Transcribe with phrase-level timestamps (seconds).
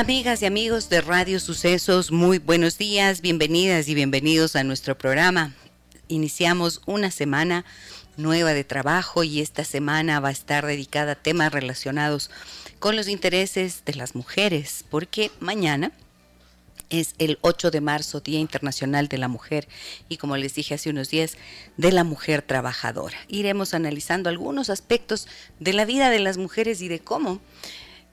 [0.00, 5.52] Amigas y amigos de Radio Sucesos, muy buenos días, bienvenidas y bienvenidos a nuestro programa.
[6.08, 7.66] Iniciamos una semana
[8.16, 12.30] nueva de trabajo y esta semana va a estar dedicada a temas relacionados
[12.78, 15.92] con los intereses de las mujeres, porque mañana
[16.88, 19.68] es el 8 de marzo, Día Internacional de la Mujer,
[20.08, 21.36] y como les dije hace unos días,
[21.76, 23.18] de la mujer trabajadora.
[23.28, 27.42] Iremos analizando algunos aspectos de la vida de las mujeres y de cómo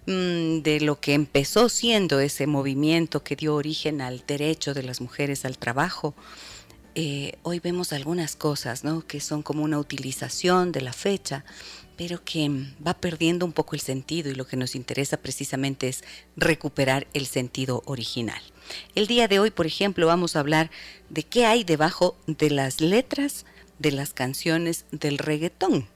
[0.08, 5.44] de lo que empezó siendo ese movimiento que dio origen al derecho de las mujeres
[5.44, 6.16] al trabajo,
[6.96, 9.06] eh, hoy vemos algunas cosas, ¿no?
[9.06, 11.44] Que son como una utilización de la fecha,
[11.98, 12.50] pero que
[12.86, 16.04] va perdiendo un poco el sentido y lo que nos interesa precisamente es
[16.38, 18.42] recuperar el sentido original.
[18.96, 20.72] El día de hoy, por ejemplo, vamos a hablar
[21.10, 23.46] de qué hay debajo de las letras
[23.78, 25.88] de las canciones del reggaetón.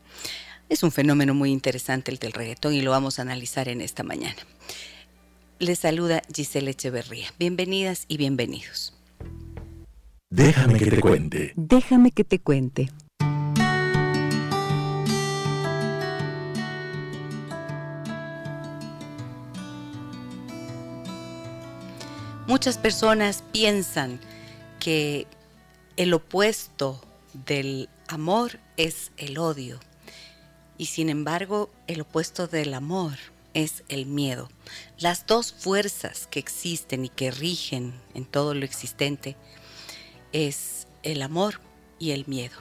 [0.71, 4.03] Es un fenómeno muy interesante el del reggaetón y lo vamos a analizar en esta
[4.03, 4.37] mañana.
[5.59, 7.27] Les saluda Giselle Echeverría.
[7.37, 8.93] Bienvenidas y bienvenidos.
[10.29, 11.51] Déjame que te cuente.
[11.57, 12.89] Déjame que te cuente.
[22.47, 24.21] Muchas personas piensan
[24.79, 25.27] que
[25.97, 27.01] el opuesto
[27.45, 29.81] del amor es el odio
[30.81, 33.13] y sin embargo el opuesto del amor
[33.53, 34.49] es el miedo.
[34.97, 39.37] Las dos fuerzas que existen y que rigen en todo lo existente
[40.31, 41.61] es el amor
[41.99, 42.57] y el miedo.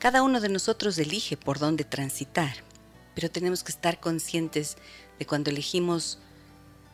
[0.00, 2.52] Cada uno de nosotros elige por dónde transitar,
[3.14, 4.76] pero tenemos que estar conscientes
[5.20, 6.18] de cuando elegimos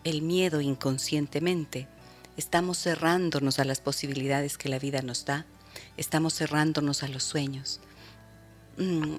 [0.05, 1.89] el miedo inconscientemente,
[2.37, 5.47] estamos cerrándonos a las posibilidades que la vida nos da,
[5.97, 7.81] estamos cerrándonos a los sueños.
[8.77, 9.17] Mm,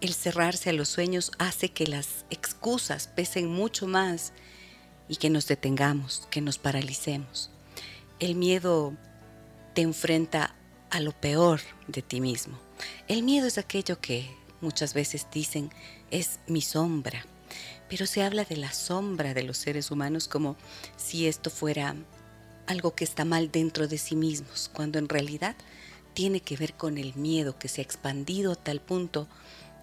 [0.00, 4.32] el cerrarse a los sueños hace que las excusas pesen mucho más
[5.08, 7.50] y que nos detengamos, que nos paralicemos.
[8.18, 8.94] El miedo
[9.74, 10.54] te enfrenta
[10.90, 12.58] a lo peor de ti mismo.
[13.08, 15.70] El miedo es aquello que muchas veces dicen
[16.10, 17.24] es mi sombra,
[17.88, 20.56] pero se habla de la sombra de los seres humanos como
[20.96, 21.94] si esto fuera
[22.66, 25.56] algo que está mal dentro de sí mismos, cuando en realidad
[26.14, 29.28] tiene que ver con el miedo que se ha expandido a tal punto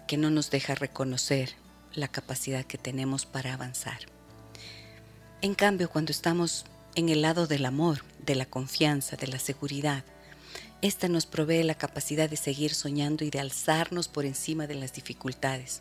[0.08, 1.54] que no nos deja reconocer
[1.94, 4.00] la capacidad que tenemos para avanzar.
[5.40, 6.64] En cambio, cuando estamos
[6.96, 10.04] en el lado del amor, de la confianza, de la seguridad.
[10.82, 14.92] Esta nos provee la capacidad de seguir soñando y de alzarnos por encima de las
[14.92, 15.80] dificultades.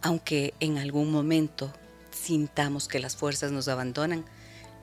[0.00, 1.72] Aunque en algún momento
[2.10, 4.24] sintamos que las fuerzas nos abandonan,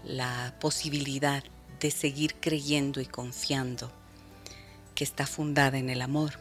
[0.06, 1.44] la posibilidad
[1.80, 3.92] de seguir creyendo y confiando
[4.94, 6.40] que está fundada en el amor,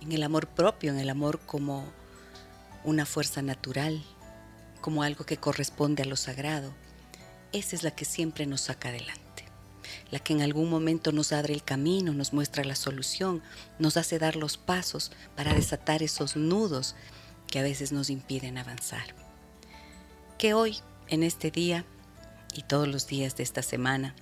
[0.00, 1.84] en el amor propio, en el amor como
[2.84, 4.02] una fuerza natural,
[4.80, 6.72] como algo que corresponde a lo sagrado,
[7.52, 9.44] esa es la que siempre nos saca adelante,
[10.10, 13.42] la que en algún momento nos abre el camino, nos muestra la solución,
[13.78, 16.94] nos hace dar los pasos para desatar esos nudos
[17.46, 19.14] que a veces nos impiden avanzar.
[20.36, 21.84] Que hoy, en este día
[22.54, 24.14] y todos los días de esta semana,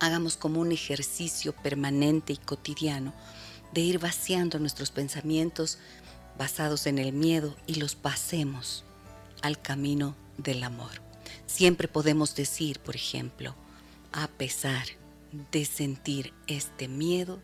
[0.00, 3.12] hagamos como un ejercicio permanente y cotidiano
[3.72, 5.78] de ir vaciando nuestros pensamientos
[6.38, 8.84] basados en el miedo y los pasemos
[9.42, 11.02] al camino del amor.
[11.46, 13.54] Siempre podemos decir, por ejemplo,
[14.12, 14.86] a pesar
[15.52, 17.40] de sentir este miedo,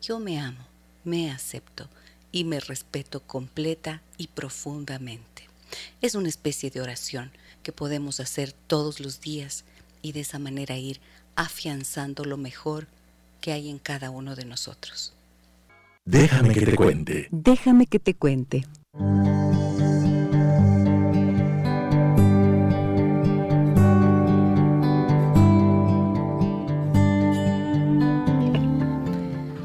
[0.00, 0.66] yo me amo,
[1.04, 1.88] me acepto
[2.32, 5.48] y me respeto completa y profundamente.
[6.00, 7.30] Es una especie de oración
[7.62, 9.64] que podemos hacer todos los días
[10.02, 11.00] y de esa manera ir
[11.36, 12.86] afianzando lo mejor
[13.40, 15.12] que hay en cada uno de nosotros.
[16.10, 17.28] Déjame que te cuente.
[17.30, 18.64] Déjame que te cuente.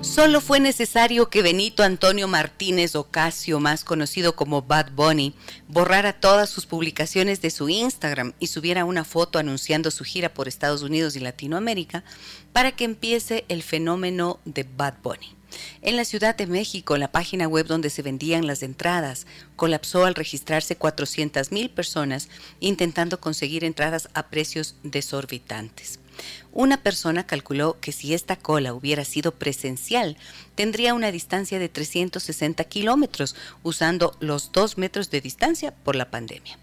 [0.02, 5.34] Solo fue necesario que Benito Antonio Martínez Ocasio, más conocido como Bad Bunny,
[5.70, 10.50] borrara todas sus publicaciones de su Instagram y subiera una foto anunciando su gira por
[10.50, 12.04] Estados Unidos y Latinoamérica
[12.52, 15.38] para que empiece el fenómeno de Bad Bunny.
[15.82, 20.16] En la Ciudad de México, la página web donde se vendían las entradas colapsó al
[20.16, 22.30] registrarse 400.000 personas
[22.60, 26.00] intentando conseguir entradas a precios desorbitantes.
[26.52, 30.18] Una persona calculó que si esta cola hubiera sido presencial,
[30.56, 36.60] tendría una distancia de 360 kilómetros, usando los dos metros de distancia por la pandemia.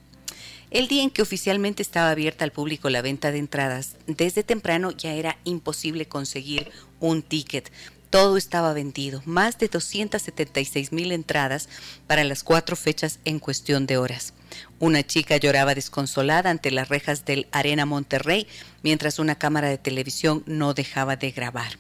[0.70, 4.92] El día en que oficialmente estaba abierta al público la venta de entradas, desde temprano
[4.92, 6.70] ya era imposible conseguir
[7.00, 7.72] un ticket.
[8.10, 11.68] Todo estaba vendido, más de 276 mil entradas
[12.08, 14.34] para las cuatro fechas en cuestión de horas.
[14.80, 18.48] Una chica lloraba desconsolada ante las rejas del Arena Monterrey,
[18.82, 21.78] mientras una cámara de televisión no dejaba de grabar.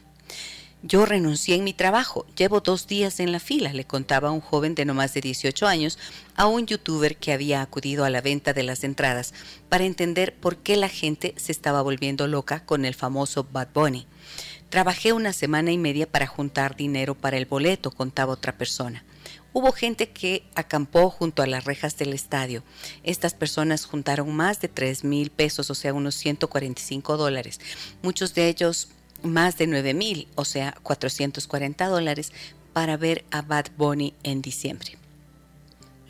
[0.82, 4.74] Yo renuncié en mi trabajo, llevo dos días en la fila, le contaba un joven
[4.74, 5.98] de no más de 18 años
[6.36, 9.34] a un youtuber que había acudido a la venta de las entradas
[9.68, 14.06] para entender por qué la gente se estaba volviendo loca con el famoso Bad Bunny.
[14.70, 19.04] Trabajé una semana y media para juntar dinero para el boleto, contaba otra persona.
[19.52, 22.62] Hubo gente que acampó junto a las rejas del estadio.
[23.02, 27.60] Estas personas juntaron más de 3 mil pesos, o sea, unos 145 dólares.
[28.00, 28.90] Muchos de ellos
[29.24, 32.32] más de 9 mil, o sea, 440 dólares,
[32.72, 34.99] para ver a Bad Bunny en diciembre.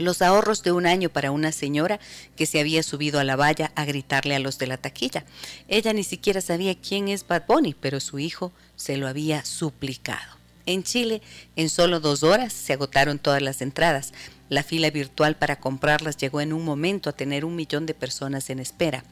[0.00, 2.00] Los ahorros de un año para una señora
[2.34, 5.26] que se había subido a la valla a gritarle a los de la taquilla.
[5.68, 10.38] Ella ni siquiera sabía quién es Bad Bunny, pero su hijo se lo había suplicado.
[10.64, 11.20] En Chile,
[11.54, 14.14] en solo dos horas se agotaron todas las entradas.
[14.48, 18.48] La fila virtual para comprarlas llegó en un momento a tener un millón de personas
[18.48, 19.04] en espera.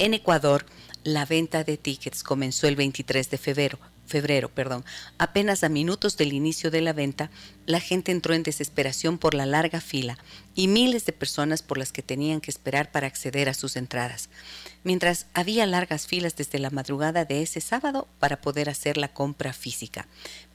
[0.00, 0.66] En Ecuador,
[1.04, 4.84] la venta de tickets comenzó el 23 de febrero, febrero, perdón.
[5.18, 7.30] Apenas a minutos del inicio de la venta,
[7.66, 10.18] la gente entró en desesperación por la larga fila
[10.54, 14.28] y miles de personas por las que tenían que esperar para acceder a sus entradas
[14.84, 19.52] mientras había largas filas desde la madrugada de ese sábado para poder hacer la compra
[19.52, 20.06] física.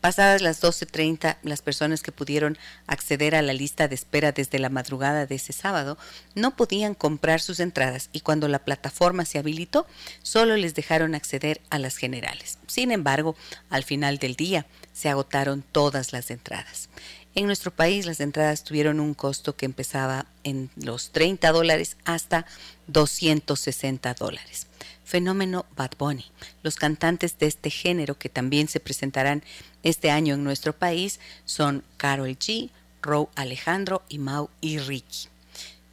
[0.01, 4.69] Pasadas las 12.30, las personas que pudieron acceder a la lista de espera desde la
[4.69, 5.98] madrugada de ese sábado
[6.36, 9.88] no podían comprar sus entradas y cuando la plataforma se habilitó,
[10.21, 12.60] solo les dejaron acceder a las generales.
[12.68, 13.36] Sin embargo,
[13.69, 14.65] al final del día
[14.98, 16.90] se agotaron todas las entradas.
[17.36, 22.48] En nuestro país las entradas tuvieron un costo que empezaba en los 30 dólares hasta
[22.88, 24.66] 260 dólares.
[25.06, 26.26] Fenómeno Bad Bunny.
[26.64, 29.44] Los cantantes de este género que también se presentarán
[29.84, 32.72] este año en nuestro país son Carol G,
[33.04, 35.28] Row Alejandro y Mau y Ricky.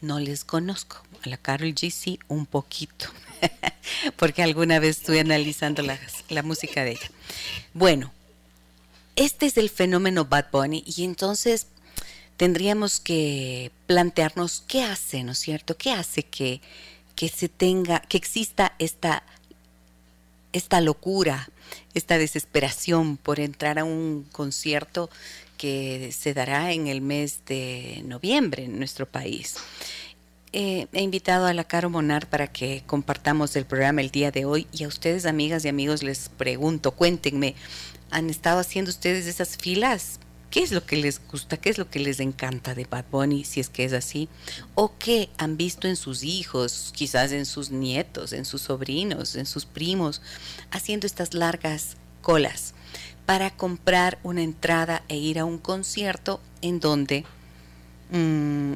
[0.00, 1.02] No les conozco.
[1.22, 3.06] A la Carol G sí un poquito,
[4.16, 5.98] porque alguna vez estuve analizando la,
[6.30, 7.10] la música de ella.
[7.74, 8.12] Bueno,
[9.16, 11.66] este es el fenómeno Bad Bunny y entonces
[12.36, 15.76] tendríamos que plantearnos qué hace, ¿no es cierto?
[15.76, 16.60] ¿Qué hace que,
[17.14, 19.22] que se tenga, que exista esta,
[20.52, 21.48] esta locura,
[21.94, 25.10] esta desesperación por entrar a un concierto
[25.56, 29.54] que se dará en el mes de noviembre en nuestro país.
[30.52, 34.44] Eh, he invitado a la Caro Monar para que compartamos el programa el día de
[34.44, 37.56] hoy y a ustedes, amigas y amigos, les pregunto, cuéntenme,
[38.14, 40.20] han estado haciendo ustedes esas filas?
[40.48, 41.56] ¿Qué es lo que les gusta?
[41.56, 44.28] ¿Qué es lo que les encanta de Bad Bunny, si es que es así?
[44.76, 49.46] ¿O qué han visto en sus hijos, quizás en sus nietos, en sus sobrinos, en
[49.46, 50.22] sus primos,
[50.70, 52.74] haciendo estas largas colas
[53.26, 57.24] para comprar una entrada e ir a un concierto en donde
[58.12, 58.74] mm,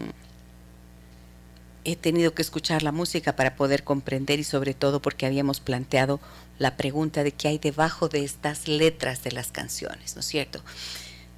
[1.84, 6.18] he tenido que escuchar la música para poder comprender y sobre todo porque habíamos planteado
[6.58, 10.62] la pregunta de qué hay debajo de estas letras de las canciones, ¿no es cierto?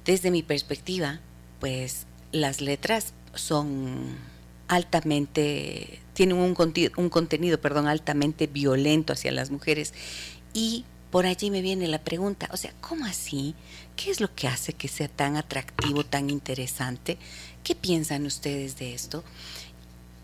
[0.05, 1.19] Desde mi perspectiva,
[1.59, 4.17] pues las letras son
[4.67, 6.55] altamente, tienen un,
[6.97, 9.93] un contenido, perdón, altamente violento hacia las mujeres
[10.53, 13.53] y por allí me viene la pregunta, o sea, ¿cómo así?
[13.97, 17.17] ¿Qué es lo que hace que sea tan atractivo, tan interesante?
[17.65, 19.23] ¿Qué piensan ustedes de esto?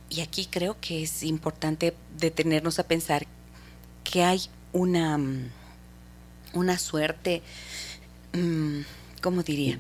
[0.10, 3.28] Y aquí creo que es importante detenernos a pensar
[4.06, 4.42] que hay
[4.74, 5.50] una, mm,
[6.54, 7.42] una suerte,
[8.34, 8.82] mm,
[9.22, 9.80] ¿cómo diría?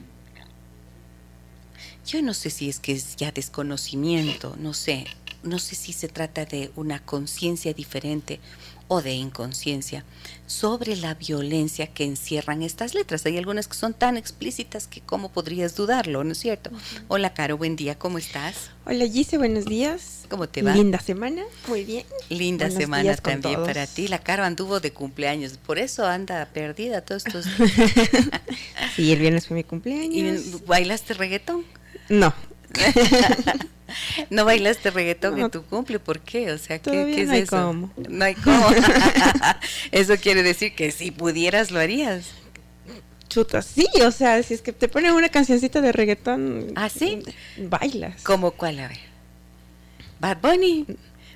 [2.06, 5.06] Yo no sé si es que es ya desconocimiento, no sé,
[5.44, 8.40] no sé si se trata de una conciencia diferente
[8.88, 10.04] o de inconsciencia
[10.46, 13.26] sobre la violencia que encierran estas letras.
[13.26, 16.70] Hay algunas que son tan explícitas que cómo podrías dudarlo, ¿no es cierto?
[17.08, 18.72] Hola, Caro, buen día, ¿cómo estás?
[18.86, 20.26] Hola, Gise, buenos días.
[20.30, 20.74] ¿Cómo te va?
[20.74, 22.06] Linda semana, muy bien.
[22.30, 24.08] Linda semana también para ti.
[24.08, 27.46] La Caro anduvo de cumpleaños, por eso anda perdida todos estos...
[28.96, 30.46] sí, el viernes fue mi cumpleaños.
[30.46, 31.66] ¿Y bailaste reggaetón?
[32.10, 32.34] No.
[34.30, 36.52] no bailaste reggaetón en tu cumple, ¿por qué?
[36.52, 37.58] O sea, ¿qué, ¿qué es no hay eso?
[37.58, 37.94] Cómo.
[38.10, 38.68] No hay cómo.
[39.92, 42.32] eso quiere decir que si pudieras lo harías.
[43.30, 46.72] chuta, sí, o sea, si es que te ponen una cancioncita de reggaetón.
[46.76, 47.24] ¿Ah, sí?
[47.58, 48.24] Bailas.
[48.24, 48.80] ¿Cómo cuál?
[48.80, 49.00] A ver.
[50.20, 50.86] Bad Bunny.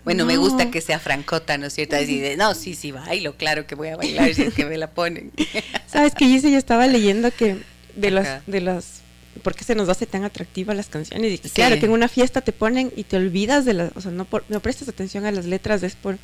[0.03, 1.95] Bueno, me gusta que sea francota, ¿no es cierto?
[1.95, 4.89] Decir, no, sí, sí, bailo, claro que voy a bailar si es que me la
[4.89, 5.31] ponen.
[5.85, 6.51] ¿Sabes hice?
[6.51, 7.57] Yo estaba leyendo que
[7.95, 9.00] de las, de las,
[9.43, 11.33] ¿por qué se nos hace tan atractivas las canciones?
[11.33, 14.11] Y claro, que en una fiesta te ponen y te olvidas de las, o sea,
[14.11, 16.17] no, no prestas atención a las letras, es por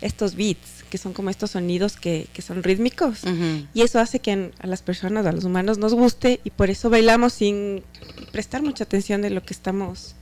[0.00, 3.20] estos beats, que son como estos sonidos que, que son rítmicos.
[3.74, 6.90] Y eso hace que a las personas, a los humanos, nos guste y por eso
[6.90, 7.82] bailamos sin
[8.32, 10.14] prestar mucha atención de lo que estamos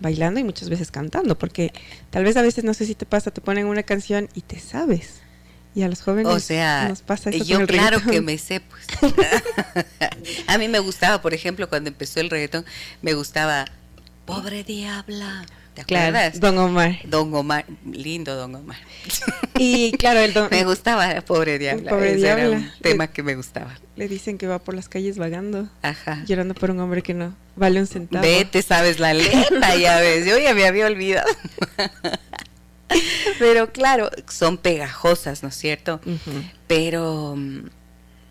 [0.00, 1.72] bailando y muchas veces cantando, porque
[2.08, 4.58] tal vez a veces, no sé si te pasa, te ponen una canción y te
[4.58, 5.20] sabes.
[5.74, 7.44] Y a los jóvenes o sea, nos pasa eso.
[7.44, 8.86] Yo claro que me sé, pues.
[10.48, 12.64] a mí me gustaba, por ejemplo, cuando empezó el reggaetón,
[13.02, 13.66] me gustaba
[14.24, 15.46] Pobre Diabla.
[15.74, 16.40] ¿Te acuerdas?
[16.40, 16.98] Don Omar.
[17.04, 18.78] Don Omar, lindo Don Omar.
[19.56, 21.90] Y claro, el don, Me gustaba Pobre Diabla.
[21.90, 22.42] Pobre Diabla.
[22.42, 23.78] Era un tema que me gustaba.
[23.94, 25.68] Le dicen que va por las calles vagando.
[25.82, 26.24] Ajá.
[26.26, 28.22] Llorando por un hombre que no vale un centavo.
[28.22, 30.26] Vete, sabes la letra, ya ves.
[30.26, 31.28] Yo ya me había olvidado.
[33.38, 36.00] Pero claro, son pegajosas, ¿no es cierto?
[36.66, 37.70] Pero, mm,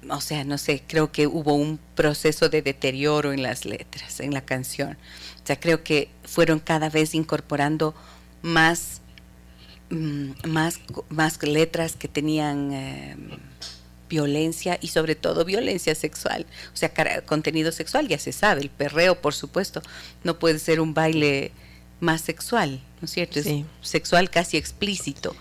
[0.10, 4.34] o sea, no sé, creo que hubo un proceso de deterioro en las letras, en
[4.34, 4.98] la canción.
[5.44, 7.96] O sea, creo que fueron cada vez incorporando
[8.42, 9.01] más,
[9.89, 13.16] mm, más, más letras que tenían eh,
[14.10, 16.46] violencia y sobre todo violencia sexual.
[16.74, 16.92] O sea,
[17.25, 19.82] contenido sexual ya se sabe, el perreo, por supuesto,
[20.24, 21.51] no puede ser un baile
[22.00, 23.39] más sexual, ¿no es cierto?
[23.39, 23.48] Es
[23.82, 25.36] sexual casi explícito.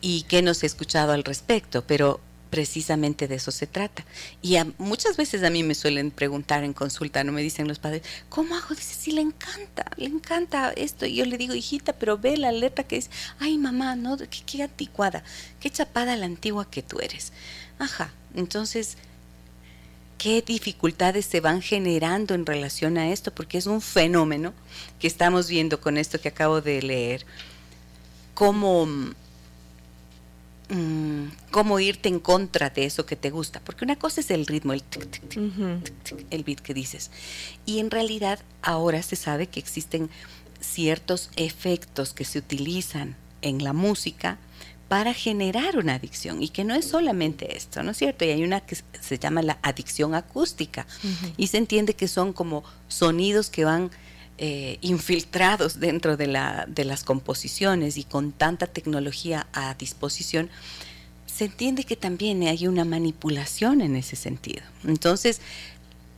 [0.00, 1.84] ¿Y qué nos he escuchado al respecto?
[1.86, 2.20] Pero
[2.50, 4.04] precisamente de eso se trata.
[4.42, 8.02] Y muchas veces a mí me suelen preguntar en consulta, no me dicen los padres,
[8.28, 8.74] ¿cómo hago?
[8.74, 11.06] Dice, sí, le encanta, le encanta esto.
[11.06, 14.42] Y yo le digo, hijita, pero ve la letra que dice, ay mamá, no, qué,
[14.44, 15.22] qué anticuada,
[15.60, 17.32] qué chapada la antigua que tú eres.
[17.78, 18.98] Ajá, entonces,
[20.20, 23.32] ¿qué dificultades se van generando en relación a esto?
[23.32, 24.52] Porque es un fenómeno
[24.98, 27.24] que estamos viendo con esto que acabo de leer,
[28.34, 28.86] cómo
[30.70, 33.60] Mm, cómo irte en contra de eso que te gusta.
[33.60, 34.84] Porque una cosa es el ritmo, el,
[36.30, 37.10] el beat que dices.
[37.66, 40.10] Y en realidad ahora se sabe que existen
[40.60, 44.38] ciertos efectos que se utilizan en la música
[44.90, 48.24] para generar una adicción y que no es solamente esto, ¿no es cierto?
[48.24, 50.84] Y hay una que se llama la adicción acústica
[51.36, 53.92] y se entiende que son como sonidos que van
[54.38, 60.50] eh, infiltrados dentro de, la, de las composiciones y con tanta tecnología a disposición,
[61.24, 64.62] se entiende que también hay una manipulación en ese sentido.
[64.82, 65.40] Entonces,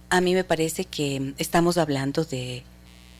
[0.08, 2.62] a mí me parece que estamos hablando de,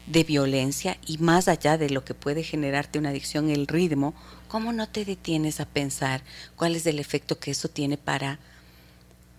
[0.07, 4.15] de violencia y más allá de lo que puede generarte una adicción, el ritmo,
[4.53, 6.23] ¿cómo no te detienes a pensar
[6.57, 8.39] cuál es el efecto que eso tiene para,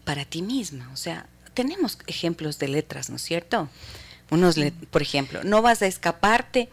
[0.05, 0.89] para ti misma?
[0.91, 3.70] O sea, tenemos ejemplos de letras, ¿no es cierto?
[4.32, 4.55] Unos,
[4.89, 6.67] por ejemplo, no vas a escaparte,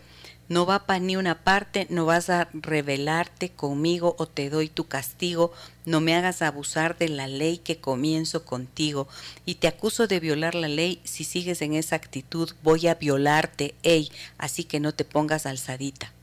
[0.49, 4.89] no va para ni una parte, no vas a rebelarte conmigo o te doy tu
[4.89, 5.53] castigo,
[5.85, 9.07] no me hagas abusar de la ley que comienzo contigo
[9.45, 13.75] y te acuso de violar la ley, si sigues en esa actitud voy a violarte,
[13.83, 16.15] ey, así que no te pongas alzadita.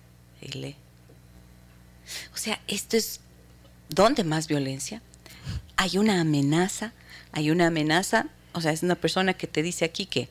[2.34, 3.20] O sea, esto es,
[3.90, 5.02] ¿dónde más violencia?
[5.76, 6.94] Hay una amenaza,
[7.32, 10.30] hay una amenaza, o sea, es una persona que te dice aquí que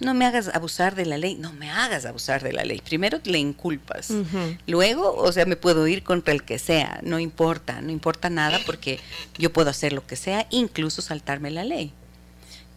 [0.00, 2.80] no me hagas abusar de la ley, no me hagas abusar de la ley.
[2.80, 4.12] Primero le inculpas,
[4.66, 8.58] luego, o sea, me puedo ir contra el que sea, no importa, no importa nada
[8.66, 8.98] porque
[9.38, 11.92] yo puedo hacer lo que sea, incluso saltarme la ley.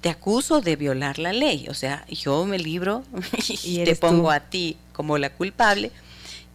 [0.01, 3.03] Te acuso de violar la ley, o sea, yo me libro
[3.63, 5.91] y, te pongo a ti como la culpable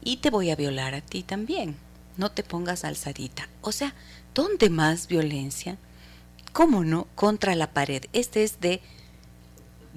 [0.08, 1.76] y te voy a violar a ti también.
[2.16, 3.46] No te pongas alzadita.
[3.60, 3.94] O sea,
[4.34, 5.76] ¿dónde más violencia?
[6.54, 7.06] ¿Cómo no?
[7.14, 8.04] Contra la pared.
[8.14, 8.80] Este es de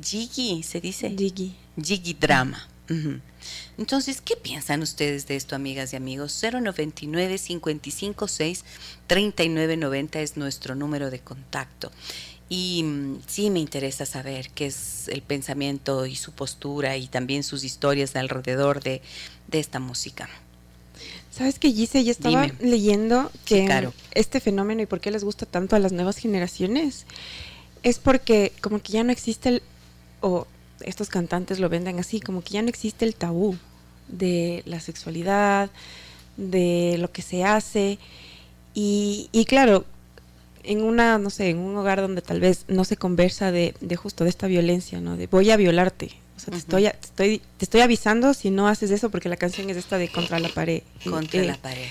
[0.03, 1.15] Jiggy, se dice.
[1.18, 1.56] Jiggy.
[1.82, 2.68] Jiggy Drama.
[3.77, 6.38] Entonces, ¿qué piensan ustedes de esto, amigas y amigos?
[6.44, 8.65] 099 556
[9.08, 11.89] 3990 es nuestro número de contacto.
[12.51, 17.43] Y mm, sí me interesa saber qué es el pensamiento y su postura y también
[17.43, 19.01] sus historias alrededor de,
[19.53, 20.29] esta música.
[21.31, 22.03] ¿Sabes qué, Gise?
[22.03, 26.17] Yo estaba leyendo que este fenómeno y por qué les gusta tanto a las nuevas
[26.17, 27.05] generaciones
[27.84, 29.63] es porque como que ya no existe el,
[30.20, 30.46] o
[30.81, 33.55] estos cantantes lo venden así, como que ya no existe el tabú
[34.10, 35.70] de la sexualidad,
[36.36, 37.98] de lo que se hace.
[38.74, 39.86] Y, y claro,
[40.63, 43.96] en una, no sé, en un hogar donde tal vez no se conversa de, de
[43.96, 45.18] justo de esta violencia, ¿no?
[45.18, 46.12] De voy a violarte.
[46.38, 49.38] O sea, te, estoy, te, estoy, te estoy avisando si no haces eso, porque la
[49.38, 50.82] canción es esta de contra la pared.
[51.03, 51.86] Contra la pared.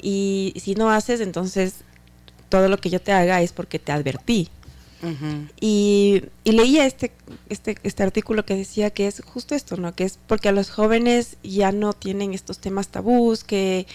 [0.00, 1.76] Y si no haces, entonces
[2.48, 4.48] todo lo que yo te haga es porque te advertí.
[5.60, 7.12] Y, leía este,
[7.48, 9.94] este, este artículo que decía que es justo esto, ¿no?
[9.94, 13.86] Que es porque a los jóvenes ya no tienen estos temas tabús, que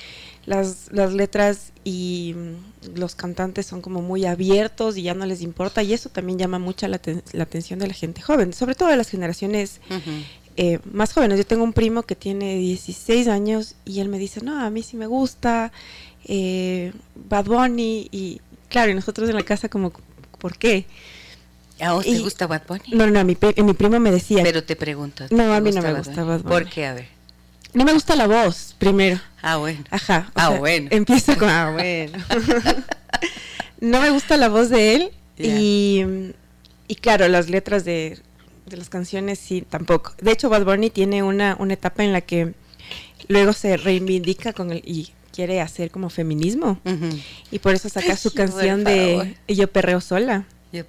[0.45, 5.41] las, las letras y mm, los cantantes son como muy abiertos y ya no les
[5.41, 6.99] importa y eso también llama mucha la,
[7.33, 9.79] la atención de la gente joven, sobre todo de las generaciones
[10.57, 11.37] eh, más jóvenes.
[11.37, 14.83] Yo tengo un primo que tiene 16 años y él me dice, no, a mí
[14.83, 15.71] sí me gusta
[16.25, 19.93] eh, Bad Bunny y claro, y nosotros en la casa como,
[20.39, 20.85] ¿por qué?
[21.81, 22.91] ¿A vos te gusta Bad Bunny?
[22.91, 24.43] No, no, mi, mi primo me decía.
[24.43, 25.25] Pero te pregunto.
[25.29, 26.49] no, a mí no me gusta Bad Bunny.
[26.49, 26.85] ¿Por qué?
[26.85, 27.19] A ver.
[27.73, 29.19] No me gusta la voz, primero.
[29.41, 29.83] Ah, bueno.
[29.91, 30.31] Ajá.
[30.33, 30.87] Ah, bueno.
[30.91, 32.17] Empiezo con, ah, bueno.
[33.79, 36.03] no me gusta la voz de él y,
[36.87, 38.19] y claro, las letras de,
[38.65, 40.13] de, las canciones sí, tampoco.
[40.19, 42.53] De hecho, Bad Bunny tiene una, una etapa en la que
[43.27, 46.79] luego se reivindica con el, y quiere hacer como feminismo.
[47.51, 50.45] Y por eso saca su canción de Yo perreo sola.
[50.71, 50.83] Yo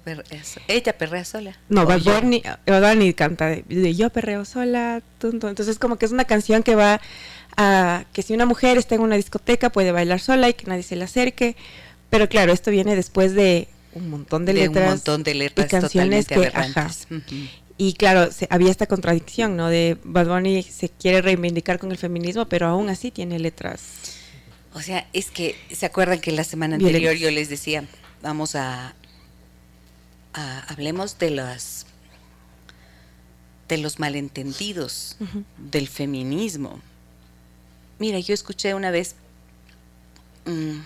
[0.67, 1.57] ella perrea sola.
[1.67, 5.01] No, Bad Bunny, canta de, Yo perreo sola.
[5.23, 7.01] Entonces como que es una canción que va
[7.57, 10.83] a que si una mujer está en una discoteca puede bailar sola y que nadie
[10.83, 11.55] se le acerque.
[12.11, 14.83] Pero claro, esto viene después de un montón de, letras.
[14.83, 16.51] Un montón de letras y canciones que,
[17.77, 19.67] Y claro, había esta contradicción, ¿no?
[19.67, 23.81] De Bad Bunny se quiere reivindicar con el feminismo, pero aún así tiene letras.
[24.73, 27.85] O sea, es que, ¿se acuerdan que la semana anterior yo les decía,
[28.21, 28.95] vamos a,
[30.33, 31.85] hablemos de los
[33.67, 35.15] de los malentendidos
[35.57, 36.81] del feminismo.
[37.99, 39.15] Mira, yo escuché una vez,
[40.45, 40.81] mm,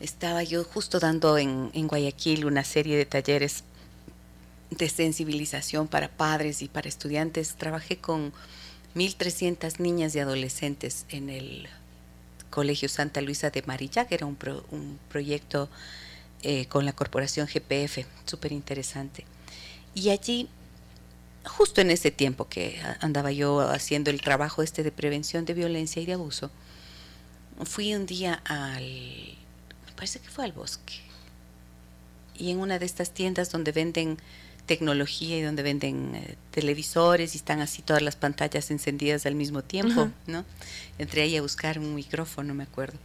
[0.00, 3.62] estaba yo justo dando en, en Guayaquil una serie de talleres
[4.70, 7.54] de sensibilización para padres y para estudiantes.
[7.54, 8.32] Trabajé con
[8.96, 11.68] 1.300 niñas y adolescentes en el
[12.54, 14.38] Colegio Santa Luisa de Marillac, era un,
[14.70, 15.68] un proyecto
[16.42, 19.24] eh, con la corporación GPF, súper interesante.
[19.92, 20.48] Y allí,
[21.44, 26.00] justo en ese tiempo que andaba yo haciendo el trabajo este de prevención de violencia
[26.00, 26.52] y de abuso,
[27.64, 31.00] fui un día al, me parece que fue al bosque,
[32.36, 34.18] y en una de estas tiendas donde venden
[34.66, 39.62] tecnología y donde venden eh, televisores y están así todas las pantallas encendidas al mismo
[39.62, 40.44] tiempo, ¿no?
[40.98, 42.98] Entré ahí a buscar un micrófono, me acuerdo.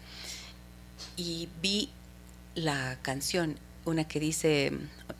[1.18, 1.90] Y vi
[2.56, 4.72] la canción, una que dice,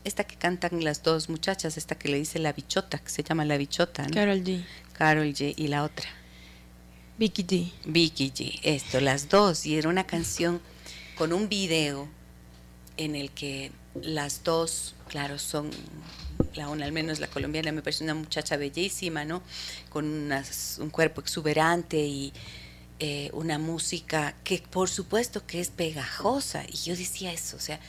[0.04, 3.44] esta que cantan las dos muchachas, esta que le dice La Bichota, que se llama
[3.44, 4.14] La Bichota, ¿no?
[4.14, 4.64] Carol G.
[4.92, 5.54] Carol G.
[5.56, 6.08] y la otra.
[7.18, 7.72] Vicky G.
[7.84, 8.60] Vicky G.
[8.62, 9.66] Esto, las dos.
[9.66, 10.60] Y era una canción
[11.16, 12.08] con un video
[13.00, 15.70] en el que las dos, claro, son
[16.54, 19.42] la una al menos la colombiana me parece una muchacha bellísima, ¿no?
[19.88, 20.30] Con
[20.78, 22.32] un cuerpo exuberante y
[22.98, 26.64] eh, una música que por supuesto que es pegajosa.
[26.68, 27.80] Y yo decía eso, o sea,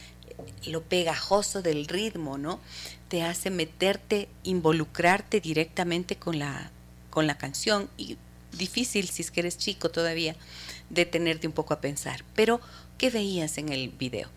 [0.65, 2.62] lo pegajoso del ritmo, ¿no?
[3.10, 6.71] Te hace meterte, involucrarte directamente con la,
[7.10, 8.17] con la canción y
[8.58, 10.36] difícil si es que eres chico todavía
[10.89, 12.24] detenerte un poco a pensar.
[12.34, 12.62] Pero,
[12.97, 14.30] ¿qué veías en el video?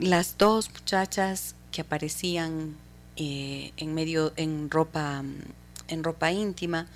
[0.00, 2.76] Las dos muchachas que aparecían
[3.16, 5.22] eh, en medio, en ropa,
[5.88, 6.86] en ropa íntima,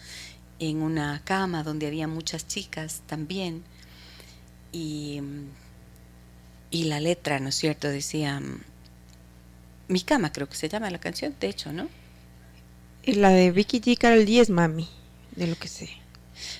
[0.58, 3.62] en una cama donde había muchas chicas también.
[4.72, 5.20] Y,
[6.70, 7.88] y la letra, ¿no es cierto?
[7.88, 8.40] Decía,
[9.88, 11.88] mi cama creo que se llama la canción, de hecho, ¿no?
[13.04, 13.98] La de Vicky G.
[13.98, 14.88] Carol D es Mami,
[15.34, 16.01] de lo que sé.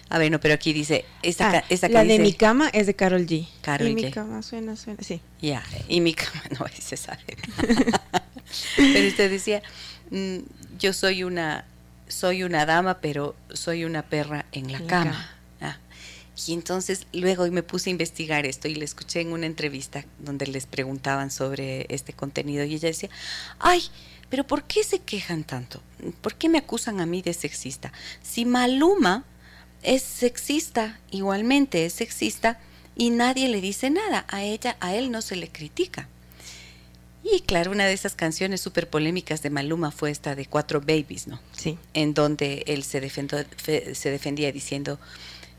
[0.09, 3.27] A ver, no, pero aquí dice, esta, ah, la de mi cama es de Carol
[3.27, 3.47] G.
[3.61, 5.21] Carol y mi cama suena, suena, sí.
[5.41, 7.25] Ya, y mi cama, no, se sabe.
[8.77, 9.63] pero usted decía,
[10.11, 10.39] mm,
[10.79, 11.65] yo soy una
[12.13, 15.31] soy una dama, pero soy una perra en la cama.
[15.61, 15.79] Ah.
[16.47, 20.47] Y entonces luego me puse a investigar esto y le escuché en una entrevista donde
[20.47, 23.11] les preguntaban sobre este contenido y ella decía,
[23.59, 23.83] ay,
[24.29, 25.83] pero ¿por qué se quejan tanto?
[26.21, 27.93] ¿Por qué me acusan a mí de sexista?
[28.23, 29.25] Si Maluma
[29.83, 32.59] es sexista, igualmente es sexista,
[32.97, 36.09] y nadie le dice nada, a ella, a él no se le critica.
[37.25, 41.29] Y claro, una de esas canciones súper polémicas de Maluma fue esta de Cuatro Babies,
[41.29, 41.41] ¿no?
[41.53, 41.79] Sí.
[41.95, 43.01] En donde él se,
[43.95, 44.99] se defendía diciendo,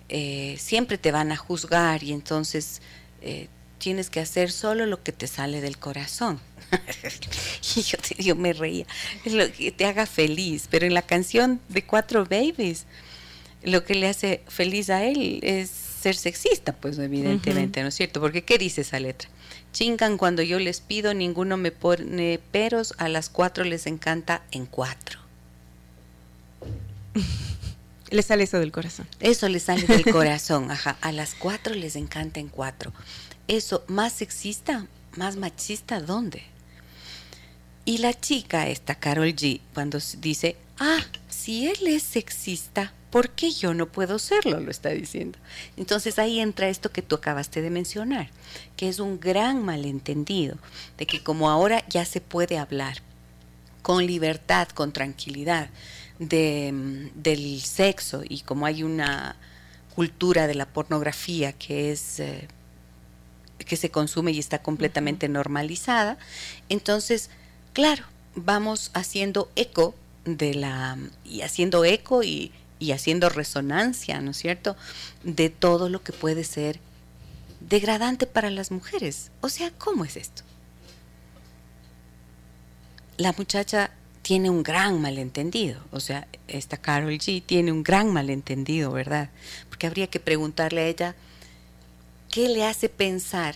[0.09, 2.81] eh, siempre te van a juzgar y entonces
[3.21, 6.39] eh, tienes que hacer solo lo que te sale del corazón.
[7.75, 8.85] y yo, yo, me reía,
[9.25, 12.85] lo que te haga feliz, pero en la canción de Cuatro Babies,
[13.63, 18.19] lo que le hace feliz a él es ser sexista, pues evidentemente, ¿no es cierto?
[18.19, 19.29] Porque ¿qué dice esa letra?
[19.71, 24.65] Chingan cuando yo les pido, ninguno me pone peros, a las cuatro les encanta en
[24.65, 25.19] cuatro.
[28.09, 29.07] Le sale eso del corazón.
[29.19, 30.97] Eso le sale del corazón, ajá.
[31.01, 32.93] A las cuatro les encanta en cuatro.
[33.47, 36.43] Eso, más sexista, más machista, ¿dónde?
[37.85, 43.51] Y la chica, esta Carol G, cuando dice, ah, si él es sexista, ¿por qué
[43.51, 44.59] yo no puedo serlo?
[44.59, 45.37] Lo está diciendo.
[45.77, 48.31] Entonces ahí entra esto que tú acabaste de mencionar,
[48.75, 50.57] que es un gran malentendido,
[50.97, 52.97] de que como ahora ya se puede hablar
[53.83, 55.69] con libertad, con tranquilidad,
[56.17, 59.35] de, del sexo y como hay una
[59.93, 62.19] cultura de la pornografía que es...
[62.19, 62.47] Eh,
[63.59, 66.17] que se consume y está completamente normalizada,
[66.67, 67.29] entonces,
[67.71, 68.03] claro,
[68.35, 69.95] vamos haciendo eco
[70.25, 72.51] de la y haciendo eco y,
[72.83, 74.75] y haciendo resonancia, ¿no es cierto?,
[75.23, 76.81] de todo lo que puede ser
[77.61, 79.31] degradante para las mujeres.
[79.39, 80.43] O sea, ¿cómo es esto?
[83.15, 83.91] La muchacha
[84.21, 89.29] tiene un gran malentendido, o sea, esta Carol G tiene un gran malentendido, ¿verdad?
[89.69, 91.15] Porque habría que preguntarle a ella
[92.29, 93.55] qué le hace pensar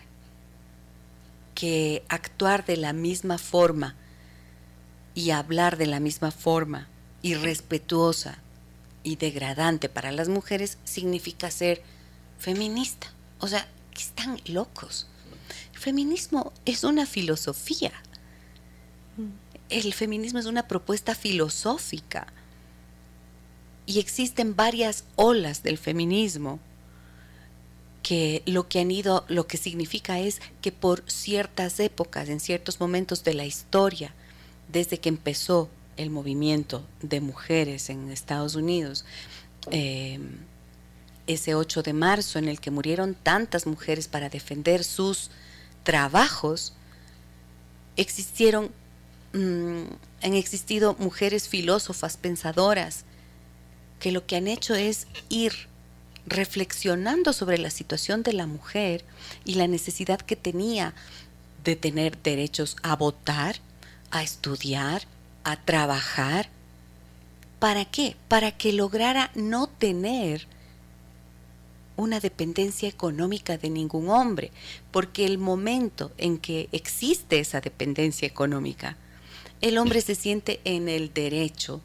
[1.53, 3.95] que actuar de la misma forma
[5.15, 6.87] y hablar de la misma forma,
[7.21, 8.39] irrespetuosa
[9.07, 11.81] y degradante para las mujeres, significa ser
[12.37, 13.13] feminista.
[13.39, 13.65] O sea,
[13.95, 15.07] están locos.
[15.73, 17.93] El feminismo es una filosofía.
[19.69, 22.27] El feminismo es una propuesta filosófica.
[23.85, 26.59] Y existen varias olas del feminismo
[28.03, 32.81] que lo que han ido, lo que significa es que por ciertas épocas, en ciertos
[32.81, 34.13] momentos de la historia,
[34.67, 39.05] desde que empezó el movimiento de mujeres en Estados Unidos,
[39.71, 40.19] eh,
[41.27, 45.29] ese 8 de marzo en el que murieron tantas mujeres para defender sus
[45.83, 46.73] trabajos,
[47.97, 48.71] existieron,
[49.33, 49.83] mm,
[50.23, 53.03] han existido mujeres filósofas, pensadoras,
[53.99, 55.53] que lo que han hecho es ir
[56.25, 59.03] reflexionando sobre la situación de la mujer
[59.45, 60.93] y la necesidad que tenía
[61.63, 63.57] de tener derechos a votar,
[64.11, 65.03] a estudiar,
[65.47, 66.49] a trabajar.
[67.57, 68.17] ¿Para qué?
[68.27, 70.45] Para que lograra no tener
[71.95, 74.51] una dependencia económica de ningún hombre,
[74.91, 78.97] porque el momento en que existe esa dependencia económica,
[79.61, 81.81] el hombre se siente en el derecho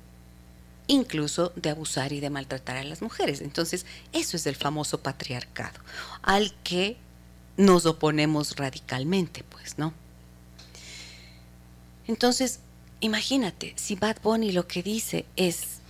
[0.88, 3.40] incluso de abusar y de maltratar a las mujeres.
[3.42, 5.78] Entonces, eso es el famoso patriarcado,
[6.22, 6.96] al que
[7.56, 9.94] nos oponemos radicalmente, pues, ¿no?
[12.08, 12.58] Entonces,
[13.02, 15.80] imagínate, si Bad Bunny lo que dice es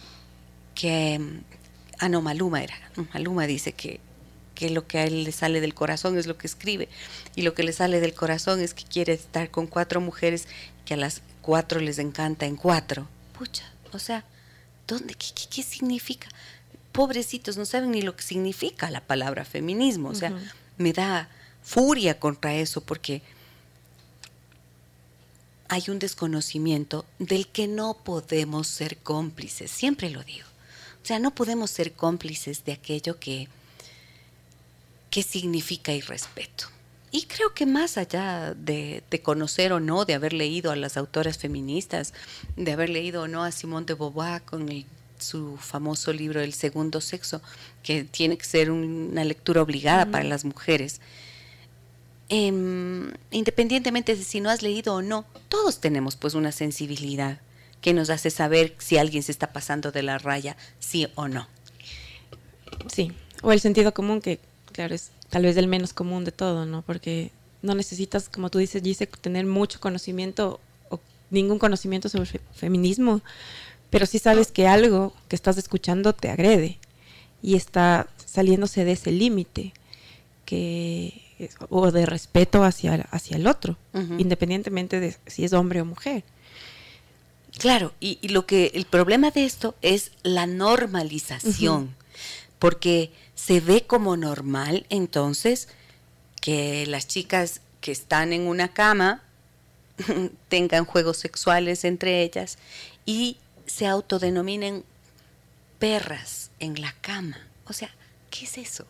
[0.74, 1.20] que,
[1.98, 2.74] ah no, Maluma era,
[3.14, 4.00] Maluma dice que,
[4.54, 6.88] que lo que a él le sale del corazón es lo que escribe,
[7.36, 10.48] y lo que le sale del corazón es que quiere estar con cuatro mujeres
[10.84, 13.06] que a las cuatro les encanta en cuatro.
[13.38, 14.24] Pucha, o sea,
[14.88, 15.14] ¿dónde?
[15.14, 16.28] ¿Qué, qué, significa?
[16.92, 20.32] Pobrecitos, no saben ni lo que significa la palabra feminismo, o sea,
[20.78, 21.28] me da
[21.62, 23.22] furia contra eso porque
[25.72, 30.46] hay un desconocimiento del que no podemos ser cómplices, siempre lo digo.
[31.02, 33.48] O sea, no podemos ser cómplices de aquello que,
[35.08, 36.66] que significa irrespeto.
[37.10, 41.38] Y creo que más allá de, conocer o no, de haber leído a las autoras
[41.38, 42.12] feministas,
[42.54, 44.68] de haber leído o no a Simone de Beauvoir con
[45.18, 47.40] su famoso libro El segundo sexo,
[47.82, 51.00] que tiene que ser una lectura obligada para las mujeres,
[52.34, 57.42] Em, independientemente de si no has leído o no, todos tenemos pues una sensibilidad
[57.82, 61.46] que nos hace saber si alguien se está pasando de la raya, sí o no.
[62.86, 64.38] Sí, o el sentido común que,
[64.72, 66.80] claro, es tal vez el menos común de todo, ¿no?
[66.80, 73.20] Porque no necesitas, como tú dices, dice tener mucho conocimiento o ningún conocimiento sobre feminismo,
[73.90, 76.78] pero sí sabes que algo que estás escuchando te agrede
[77.42, 79.74] y está saliéndose de ese límite
[80.46, 81.20] que
[81.68, 83.76] o de respeto hacia, hacia el otro,
[84.18, 86.24] independientemente de si es hombre o mujer.
[87.58, 91.94] Claro, y, lo que el problema de esto es la normalización,
[92.58, 95.68] porque se ve como normal entonces
[96.40, 99.22] que las chicas que están en una cama
[100.48, 102.58] tengan juegos sexuales entre ellas
[103.04, 104.84] y se autodenominen
[105.78, 107.38] perras en la cama.
[107.66, 107.90] O sea,
[108.30, 108.86] ¿qué es eso?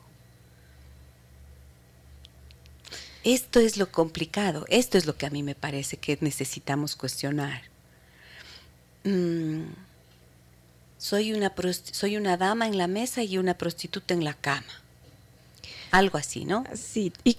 [3.24, 7.62] Esto es lo complicado, esto es lo que a mí me parece que necesitamos cuestionar.
[9.04, 9.62] Mm,
[10.98, 11.52] soy, una
[11.92, 14.82] soy una dama en la mesa y una prostituta en la cama.
[15.90, 16.64] Algo así, ¿no?
[16.74, 17.36] Sí, y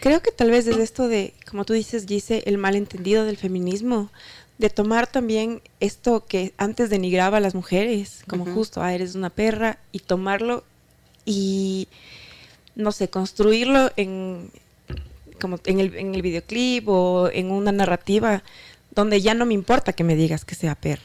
[0.00, 4.10] creo que tal vez desde esto de, como tú dices, dice el malentendido del feminismo,
[4.58, 9.30] de tomar también esto que antes denigraba a las mujeres, como justo, ah, eres una
[9.30, 10.64] perra, y tomarlo
[11.24, 11.88] y,
[12.74, 14.50] no sé, construirlo en,
[15.44, 18.42] como en el, en el videoclip o en una narrativa
[18.92, 21.02] donde ya no me importa que me digas que sea perra.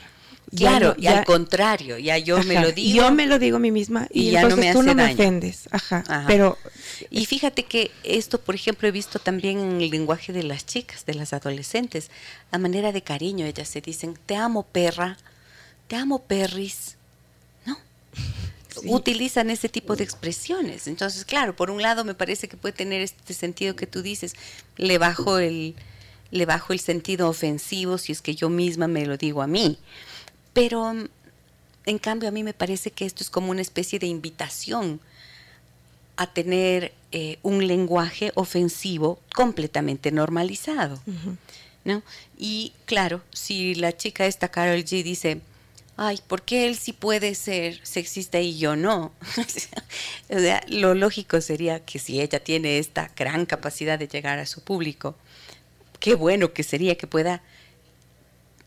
[0.56, 2.96] Claro, y al contrario, ya yo me lo digo.
[2.96, 5.68] Yo me lo digo a mí misma y, ya no me tú no me ofendes.
[5.72, 6.58] Ajá, Pero
[7.10, 11.06] y fíjate que esto, por ejemplo, he visto también en el lenguaje de las chicas,
[11.06, 12.10] de las adolescentes,
[12.50, 15.18] a manera de cariño, ellas se dicen, "Te amo, perra."
[15.90, 16.96] "Te amo, perris."
[18.86, 20.88] Utilizan ese tipo de expresiones.
[20.88, 24.36] Entonces, claro, por un lado me parece que puede tener este sentido que tú dices,
[24.78, 25.76] le bajo el
[26.32, 29.80] le bajo el sentido ofensivo si es que yo misma me lo digo a mí.
[30.54, 30.94] Pero
[31.86, 35.00] en cambio a mí me parece que esto es como una especie de invitación
[36.18, 41.02] a tener eh, un lenguaje ofensivo completamente normalizado.
[41.86, 42.04] ¿no?
[42.38, 45.42] Y claro, si la chica esta Carol G dice,
[46.00, 49.12] ay, ¿por qué él sí puede ser sexista y yo no?
[50.30, 54.46] o sea, lo lógico sería que si ella tiene esta gran capacidad de llegar a
[54.46, 55.16] su público,
[56.00, 57.42] qué bueno que sería que pueda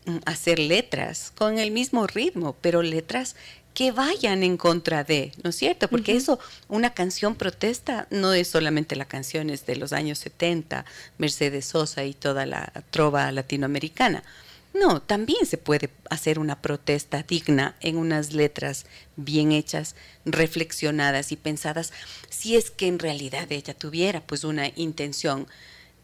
[0.05, 3.35] Mm, hacer letras con el mismo ritmo, pero letras
[3.73, 5.87] que vayan en contra de, ¿no es cierto?
[5.87, 10.85] Porque eso, una canción protesta no es solamente las canciones de los años 70,
[11.17, 14.23] Mercedes Sosa y toda la trova latinoamericana.
[14.73, 21.35] No, también se puede hacer una protesta digna en unas letras bien hechas, reflexionadas y
[21.35, 21.93] pensadas,
[22.29, 25.47] si es que en realidad ella tuviera pues una intención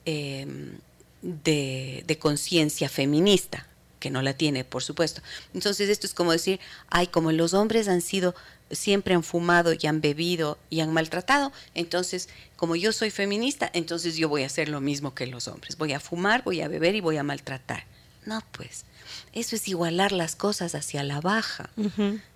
[0.06, 0.78] em,
[1.24, 3.66] de, de conciencia feminista,
[4.00, 5.22] que no la tiene, por supuesto.
[5.56, 8.36] Entonces esto es como decir, ay, como los hombres han sido,
[8.70, 14.16] siempre han fumado y han bebido y han maltratado, entonces como yo soy feminista, entonces
[14.16, 15.76] yo voy a hacer lo mismo que los hombres.
[15.76, 17.84] Voy a fumar, voy a beber y voy a maltratar.
[18.30, 18.86] No, pues,
[19.34, 21.72] eso es igualar las cosas hacia la baja.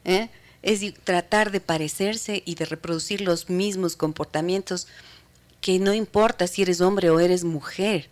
[0.06, 0.30] ¿eh?
[0.64, 4.88] Es tratar de parecerse y de reproducir los mismos comportamientos
[5.62, 8.10] que no importa si eres hombre o eres mujer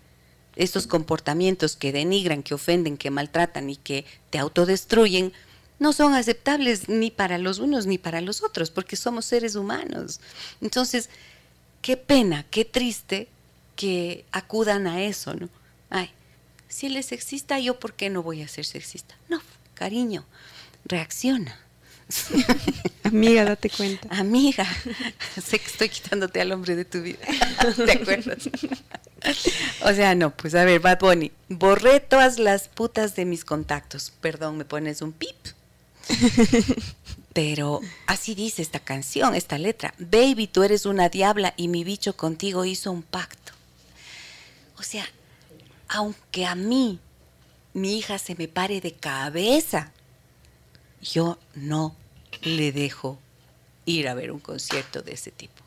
[0.56, 5.34] estos comportamientos que denigran, que ofenden, que maltratan y que te autodestruyen,
[5.80, 10.20] no son aceptables ni para los unos ni para los otros, porque somos seres humanos.
[10.62, 11.10] Entonces,
[11.82, 13.28] qué pena, qué triste
[13.76, 15.50] que acudan a eso, ¿no?
[15.90, 16.12] Ay,
[16.72, 19.16] si él es sexista, ¿yo por qué no voy a ser sexista?
[19.30, 19.42] No,
[19.74, 20.26] cariño,
[20.86, 21.60] reacciona.
[23.04, 24.08] Amiga, date cuenta.
[24.12, 24.66] Amiga,
[25.44, 27.20] sé que estoy quitándote al hombre de tu vida.
[27.86, 28.50] ¿Te acuerdas?
[29.84, 34.14] o sea, no, pues a ver, Bad Bunny, borré todas las putas de mis contactos.
[34.22, 35.36] Perdón, me pones un pip.
[37.34, 39.94] Pero así dice esta canción, esta letra.
[40.00, 43.54] Baby, tú eres una diabla y mi bicho contigo hizo un pacto.
[44.78, 45.06] O sea,
[45.92, 47.00] aunque a mí
[47.74, 49.92] mi hija se me pare de cabeza,
[51.02, 51.96] yo no
[52.42, 53.20] le dejo
[53.86, 55.62] ir a ver un concierto de ese tipo.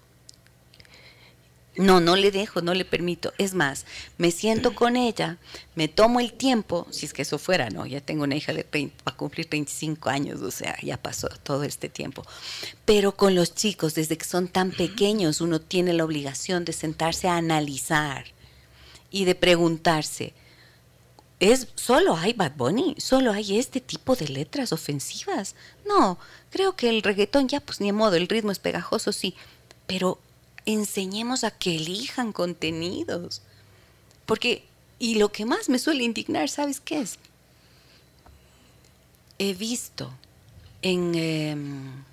[1.76, 3.34] No, no le dejo, no le permito.
[3.36, 3.84] Es más,
[4.16, 5.38] me siento con ella,
[5.74, 8.64] me tomo el tiempo, si es que eso fuera, no, ya tengo una hija de
[8.70, 12.24] 20, va a cumplir 25 años, o sea, ya pasó todo este tiempo.
[12.84, 17.28] Pero con los chicos, desde que son tan pequeños, uno tiene la obligación de sentarse
[17.28, 18.24] a analizar
[19.14, 20.34] y de preguntarse,
[21.38, 22.96] ¿es solo hay Bad Bunny?
[22.98, 25.54] ¿Solo hay este tipo de letras ofensivas?
[25.86, 26.18] No,
[26.50, 29.36] creo que el reggaetón ya, pues ni modo, el ritmo es pegajoso, sí,
[29.86, 30.18] pero
[30.66, 33.42] enseñemos a que elijan contenidos.
[34.26, 34.64] Porque,
[34.98, 37.20] y lo que más me suele indignar, ¿sabes qué es?
[39.38, 40.12] He visto
[40.82, 41.14] en...
[41.14, 42.04] Em,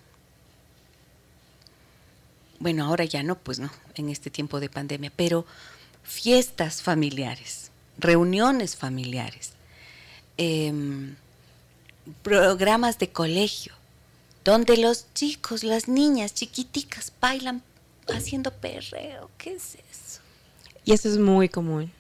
[2.60, 5.48] bueno, ahora ya no, pues no, en este tiempo de pandemia, pero
[6.12, 9.54] fiestas familiares, reuniones familiares,
[10.38, 11.16] em,
[12.22, 13.74] programas de colegio,
[14.44, 17.64] donde los chicos, las niñas chiquiticas bailan
[18.14, 19.30] haciendo perreo.
[19.38, 20.20] ¿Qué es eso?
[20.84, 21.92] Y eso es muy común.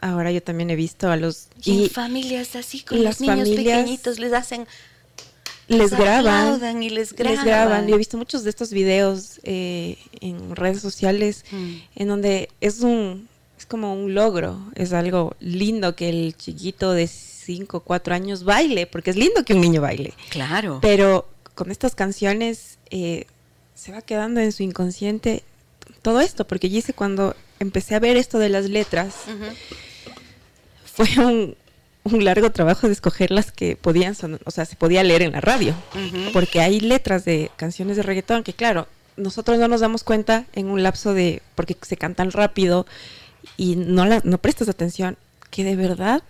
[0.00, 1.48] Ahora yo también he visto a los...
[1.62, 4.66] Y, familias así, con los niños pequeñitos les hacen...
[5.68, 6.82] Les graban.
[6.82, 7.34] Y les graban.
[7.34, 7.88] Les graban.
[7.88, 11.74] Yo he visto muchos de estos videos eh, en redes sociales mm.
[11.96, 13.28] en donde es un...
[13.72, 18.86] Como un logro, es algo lindo que el chiquito de 5 o 4 años baile,
[18.86, 20.12] porque es lindo que un niño baile.
[20.28, 20.78] Claro.
[20.82, 23.24] Pero con estas canciones eh,
[23.74, 25.42] se va quedando en su inconsciente
[26.02, 29.14] todo esto, porque yo hice cuando empecé a ver esto de las letras,
[30.84, 31.56] fue un,
[32.22, 35.74] largo trabajo de escoger las que podían, o sea, se podía leer en la radio,
[36.34, 40.66] porque hay letras de canciones de reggaetón que, claro, nosotros no nos damos cuenta en
[40.66, 42.84] un lapso de, porque se cantan rápido
[43.56, 45.16] y no, la, no prestas atención,
[45.50, 46.22] que de verdad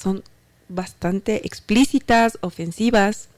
[0.00, 0.22] son
[0.68, 3.28] bastante explícitas, ofensivas,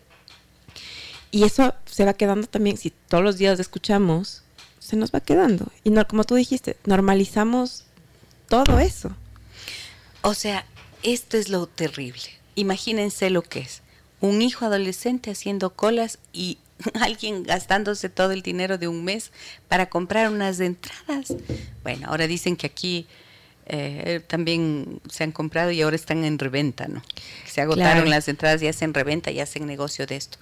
[1.30, 4.42] y eso se va quedando también, si todos los días escuchamos,
[4.78, 5.66] se nos va quedando.
[5.82, 7.84] Y no, como tú dijiste, normalizamos
[8.48, 9.10] todo eso.
[10.22, 10.64] O sea,
[11.02, 12.22] esto es lo terrible.
[12.54, 13.82] Imagínense lo que es.
[14.20, 16.58] Un hijo adolescente haciendo colas y
[17.00, 19.32] alguien gastándose todo el dinero de un mes
[19.68, 21.34] para comprar unas entradas.
[21.82, 23.06] Bueno, ahora dicen que aquí
[23.66, 27.02] eh, también se han comprado y ahora están en reventa, ¿no?
[27.46, 30.38] Se agotaron las entradas y hacen reventa y hacen negocio de esto.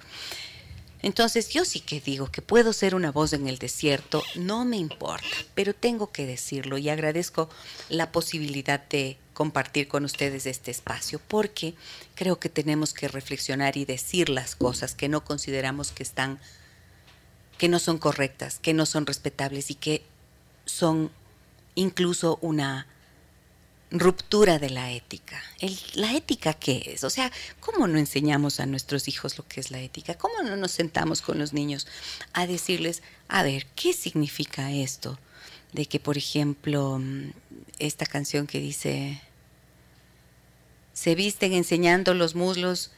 [1.01, 4.77] Entonces yo sí que digo que puedo ser una voz en el desierto, no me
[4.77, 7.49] importa, pero tengo que decirlo y agradezco
[7.89, 11.73] la posibilidad de compartir con ustedes este espacio porque
[12.15, 16.39] creo que tenemos que reflexionar y decir las cosas que no consideramos que están
[17.57, 20.03] que no son correctas, que no son respetables y que
[20.65, 21.11] son
[21.75, 22.87] incluso una
[23.93, 25.41] ruptura de la ética.
[25.93, 27.03] ¿La ética qué es?
[27.03, 30.15] O sea, ¿cómo no enseñamos a nuestros hijos lo que es la ética?
[30.15, 31.87] ¿Cómo no nos sentamos con los niños
[32.33, 35.19] a decirles, a ver, ¿qué significa esto?
[35.73, 37.31] De que, por ejemplo, mm,
[37.79, 39.21] esta canción que dice,
[40.93, 42.91] se visten enseñando los muslos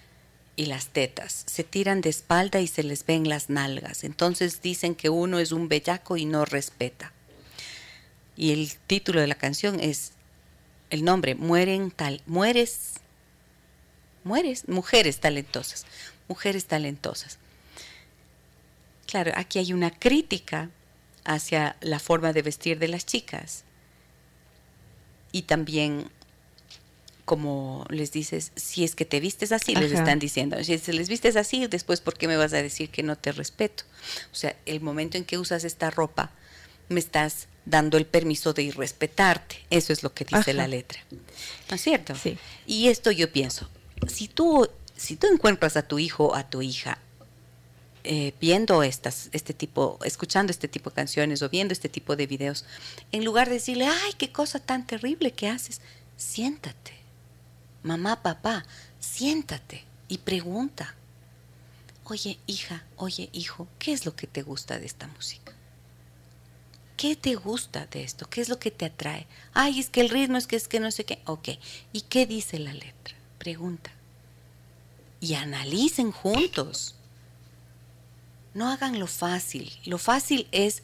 [0.58, 4.04] y las tetas, se tiran de espalda y se les ven las nalgas.
[4.04, 7.12] Entonces dicen que uno es un bellaco y no respeta.
[8.38, 10.12] Y el título de la canción es
[10.90, 12.94] el nombre, mueren tal, mueres,
[14.24, 15.86] mueres, mujeres talentosas,
[16.28, 17.38] mujeres talentosas.
[19.08, 20.70] Claro, aquí hay una crítica
[21.26, 23.64] hacia la forma de vestir de las chicas.
[25.32, 26.10] Y también,
[27.26, 30.64] como les dices, si es que te vistes así, les están diciendo.
[30.64, 33.32] Si se les vistes así, después, ¿por qué me vas a decir que no te
[33.32, 33.84] respeto?
[34.32, 36.32] O sea, el momento en que usas esta ropa,
[36.88, 39.58] me estás dando el permiso de irrespetarte.
[39.70, 41.00] Eso es lo que dice la letra.
[41.70, 42.16] ¿No es cierto?
[42.16, 42.38] Sí.
[42.68, 43.68] Y esto yo pienso,
[44.08, 47.00] si tú, si tú encuentras a tu hijo o a tu hija
[48.06, 52.28] eh, viendo estas, este tipo, escuchando este tipo de canciones o viendo este tipo de
[52.28, 52.66] videos,
[53.12, 55.82] en lugar de decirle, ay, qué cosa tan terrible que haces,
[56.16, 56.94] siéntate.
[57.84, 58.66] Mamá, papá,
[59.00, 60.96] siéntate y pregunta.
[62.06, 65.54] Oye, hija, oye, hijo, ¿qué es lo que te gusta de esta música?
[66.98, 68.30] ¿Qué te gusta de esto?
[68.30, 69.28] ¿Qué es lo que te atrae?
[69.54, 71.20] Ay, es que el ritmo es que es que no sé qué.
[71.26, 71.50] Ok.
[71.92, 73.16] ¿Y qué dice la letra?
[73.38, 73.92] Pregunta.
[75.20, 76.95] Y analicen juntos.
[78.56, 79.72] No hagan lo fácil.
[79.86, 80.82] Lo fácil es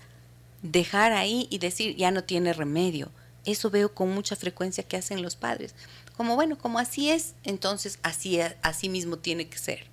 [0.61, 3.11] dejar ahí y decir, ya no tiene remedio.
[3.43, 5.73] Eso veo con mucha frecuencia que hacen los padres.
[6.15, 9.87] Como bueno, como así es, entonces así, así mismo tiene que ser.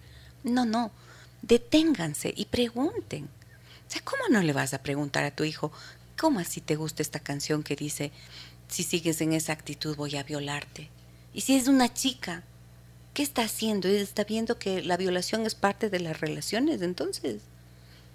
[0.45, 0.91] No, no.
[1.41, 3.25] Deténganse y pregunten.
[3.25, 5.73] O sea, ¿cómo no le vas a preguntar a tu hijo
[6.19, 8.11] ¿Cómo así te gusta esta canción que dice,
[8.67, 10.91] si sigues en esa actitud voy a violarte?
[11.33, 12.43] Y si es una chica,
[13.15, 13.87] ¿qué está haciendo?
[13.87, 17.43] ¿Está viendo que la violación es parte de las relaciones entonces?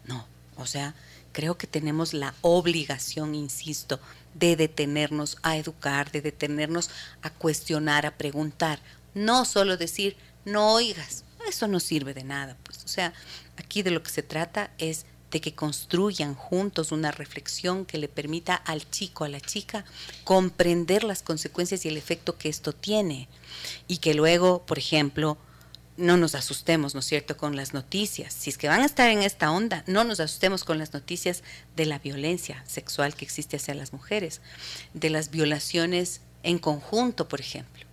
[0.06, 0.26] No,
[0.58, 0.96] o sea,
[1.32, 4.00] creo que tenemos la obligación, insisto,
[4.34, 6.90] de detenernos a educar, de detenernos
[7.22, 8.80] a cuestionar, a preguntar,
[9.14, 13.14] no solo decir, no oigas, eso no sirve de nada, pues, o sea,
[13.58, 18.08] aquí de lo que se trata es de que construyan juntos una reflexión que le
[18.08, 19.84] permita al chico, a la chica,
[20.24, 23.28] comprender las consecuencias y el efecto que esto tiene.
[23.88, 25.40] Y que luego, por ejemplo,
[25.98, 28.34] no nos asustemos, ¿no es cierto?, con las noticias.
[28.34, 31.44] Si es que van a estar en esta onda, no nos asustemos con las noticias
[31.76, 34.42] de la violencia sexual que existe hacia las mujeres,
[34.94, 37.86] de las violaciones en conjunto, por ejemplo.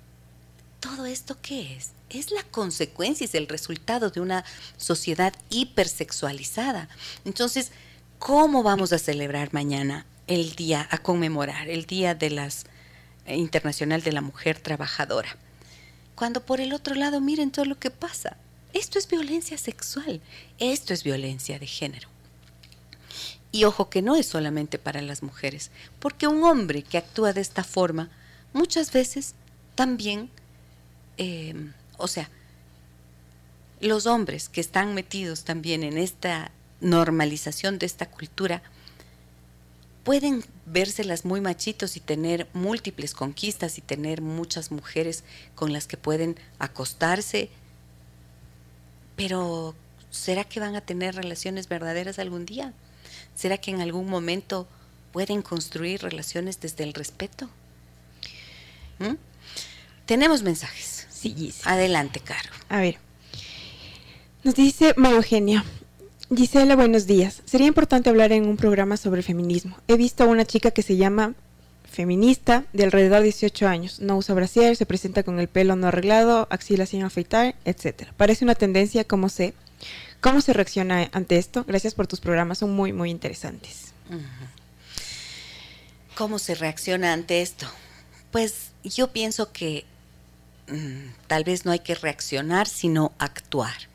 [0.80, 1.90] ¿Todo esto qué es?
[2.10, 4.44] es la consecuencia, es el resultado de una
[4.76, 6.88] sociedad hipersexualizada.
[7.24, 7.72] Entonces,
[8.18, 12.64] ¿cómo vamos a celebrar mañana el día, a conmemorar el Día de las
[13.26, 15.36] eh, Internacional de la Mujer Trabajadora?
[16.20, 18.36] Cuando por el otro lado miren todo lo que pasa.
[18.74, 20.20] Esto es violencia sexual,
[20.58, 22.08] esto es violencia de género.
[23.52, 27.40] Y ojo que no es solamente para las mujeres, porque un hombre que actúa de
[27.40, 28.10] esta forma
[28.52, 29.32] muchas veces
[29.74, 30.28] también
[31.16, 31.54] eh,
[31.96, 32.28] o sea,
[33.80, 36.50] los hombres que están metidos también en esta
[36.82, 38.60] normalización de esta cultura
[40.04, 45.96] pueden vérselas muy machitos y tener múltiples conquistas y tener muchas mujeres con las que
[45.96, 47.50] pueden acostarse,
[49.16, 49.74] pero
[50.10, 52.72] ¿será que van a tener relaciones verdaderas algún día?
[53.34, 54.66] ¿Será que en algún momento
[55.12, 57.48] pueden construir relaciones desde el respeto?
[58.98, 59.14] ¿Mm?
[60.06, 61.06] Tenemos mensajes.
[61.10, 62.50] Sí, Adelante, Caro.
[62.68, 62.98] A ver.
[64.42, 65.64] Nos dice María Eugenia.
[66.34, 67.42] Gisela, buenos días.
[67.44, 69.76] Sería importante hablar en un programa sobre feminismo.
[69.88, 71.34] He visto a una chica que se llama
[71.90, 73.98] feminista de alrededor de 18 años.
[73.98, 78.10] No usa brasier, se presenta con el pelo no arreglado, axilas sin afeitar, etc.
[78.16, 79.54] Parece una tendencia, ¿cómo se,
[80.20, 81.64] ¿cómo se reacciona ante esto?
[81.66, 83.92] Gracias por tus programas, son muy, muy interesantes.
[86.14, 87.66] ¿Cómo se reacciona ante esto?
[88.30, 89.84] Pues yo pienso que
[90.68, 93.89] mm, tal vez no hay que reaccionar, sino actuar.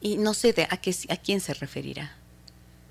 [0.00, 2.16] Y no sé de a, qué, a quién se referirá.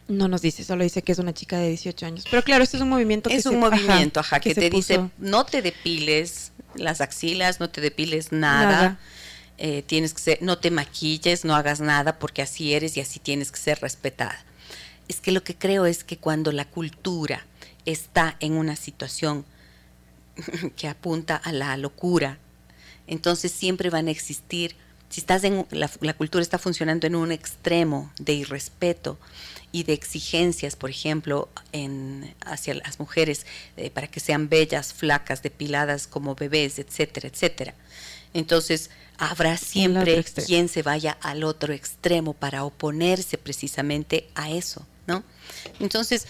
[0.07, 2.25] No nos dice, solo dice que es una chica de 18 años.
[2.29, 5.45] Pero claro, esto es un movimiento que Es un movimiento, ajá, que, te dice, no
[5.45, 8.99] te depiles las axilas, no te depiles nada.
[9.61, 13.19] Eh, tienes que ser, no te maquilles, no hagas nada porque así eres y así
[13.19, 14.43] tienes que ser respetada.
[15.07, 17.45] Es que lo que creo es que cuando la cultura
[17.85, 19.45] está en una situación
[20.77, 22.37] que apunta a la locura,
[23.05, 24.75] entonces siempre van a existir,
[25.09, 29.17] si estás en la, la cultura está funcionando en un extremo de irrespeto,
[29.71, 33.45] y de exigencias, por ejemplo, en, hacia las mujeres
[33.77, 37.75] eh, para que sean bellas, flacas, depiladas como bebés, etcétera, etcétera.
[38.33, 45.23] Entonces, habrá siempre quien se vaya al otro extremo para oponerse precisamente a eso, ¿no?
[45.79, 46.27] Entonces,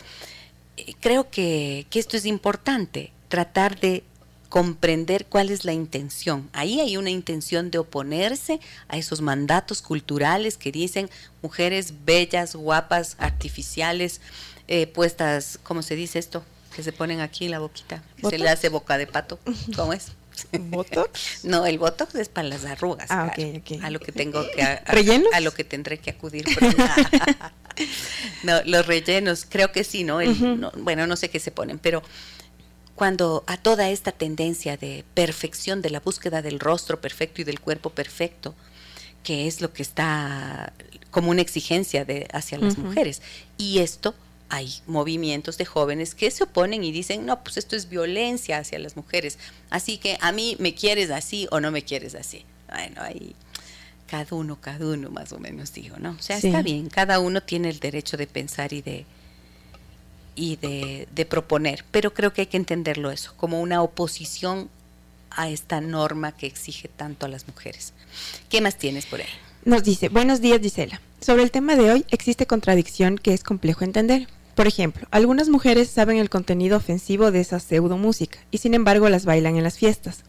[0.78, 4.04] eh, creo que, que esto es importante, tratar de
[4.50, 6.50] comprender cuál es la intención.
[6.54, 11.10] Ahí hay una intención de oponerse a esos mandatos culturales que dicen
[11.42, 14.22] mujeres bellas, guapas, artificiales,
[14.68, 16.44] eh, puestas, ¿cómo se dice esto?
[16.76, 19.40] Que se ponen aquí en la boquita, que se le hace boca de pato.
[19.76, 20.12] ¿Cómo es?
[20.52, 21.44] ¿Botox?
[21.44, 23.08] No, el botox es para las arrugas.
[23.10, 23.32] Ah,
[23.82, 26.46] A lo que tengo que a, a, lo que tendré que acudir.
[28.44, 30.22] no, los rellenos, creo que sí, ¿no?
[30.22, 32.02] no bueno, no sé qué se ponen, pero
[33.00, 37.62] cuando a toda esta tendencia de perfección, de la búsqueda del rostro perfecto y del
[37.62, 38.54] cuerpo perfecto,
[39.24, 40.74] que es lo que está
[41.10, 43.22] como una exigencia de, hacia las mujeres.
[43.58, 44.16] Y esto
[44.50, 48.80] hay movimientos de jóvenes que se oponen y dicen, no, pues esto es violencia hacia
[48.80, 49.40] las mujeres.
[49.70, 52.44] Así que a mí me quieres así o no me quieres así.
[52.68, 53.34] Bueno, ahí
[54.08, 56.18] cada uno, cada uno más o menos digo, ¿no?
[56.20, 59.06] O sea, está bien, cada uno tiene el derecho de pensar y de,
[60.40, 64.70] y de, proponer, pero creo que hay que entenderlo eso, como una oposición
[65.30, 67.94] a esta norma que exige tanto a las mujeres.
[68.48, 69.28] ¿Qué más tienes por ahí?
[69.66, 71.02] Nos dice, buenos días Gisela.
[71.20, 74.30] Sobre el tema de hoy existe contradicción que es complejo entender.
[74.56, 79.10] Por ejemplo, algunas mujeres saben el contenido ofensivo de esa pseudo música y sin embargo
[79.10, 80.24] las bailan en las fiestas.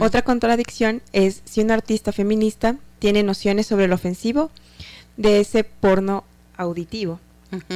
[0.00, 4.50] Otra contradicción es si una artista feminista tiene nociones sobre el ofensivo
[5.16, 6.24] de ese porno
[6.56, 7.20] auditivo.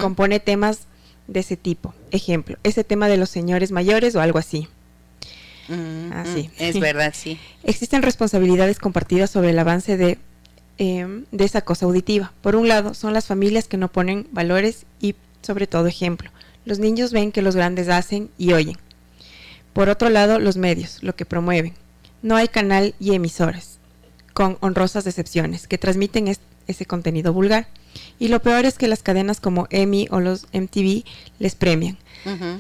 [0.01, 0.87] Compone temas
[1.27, 1.95] de ese tipo.
[2.11, 4.69] Ejemplo, ese tema de los señores mayores o algo así.
[5.69, 6.51] Mm, así.
[6.53, 7.39] Ah, mm, es verdad, sí.
[7.65, 10.19] Existen responsabilidades compartidas sobre el avance de,
[10.79, 12.33] em, de esa cosa auditiva.
[12.43, 16.31] Por un lado, son las familias que no ponen valores y, sobre todo, ejemplo.
[16.65, 18.77] Los niños ven que los grandes hacen y oyen.
[19.73, 21.75] Por otro lado, los medios, lo que promueven.
[22.23, 23.79] No hay canal y emisoras,
[24.33, 26.29] con honrosas excepciones, que transmiten
[26.67, 27.67] ese contenido vulgar.
[28.19, 31.05] Y lo peor es que las cadenas como Emmy o los MTV
[31.39, 31.99] les premian.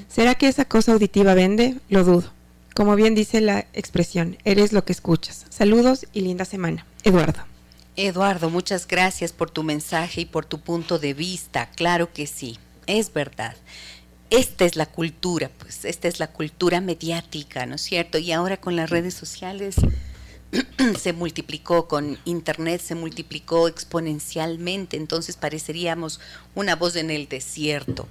[0.09, 1.76] ¿Será que esa cosa auditiva vende?
[1.88, 2.30] Lo dudo.
[2.74, 5.46] Como bien dice la expresión, eres lo que escuchas.
[5.48, 6.84] Saludos y linda semana.
[7.05, 7.44] Eduardo.
[7.96, 11.70] Eduardo, muchas gracias por tu mensaje y por tu punto de vista.
[11.76, 13.55] Claro que sí, es verdad.
[14.30, 18.18] Esta es la cultura, pues esta es la cultura mediática, ¿no es cierto?
[18.18, 19.76] Y ahora con las redes sociales
[20.98, 26.20] se multiplicó con Internet, se multiplicó exponencialmente, entonces pareceríamos
[26.55, 28.09] una voz en el desierto.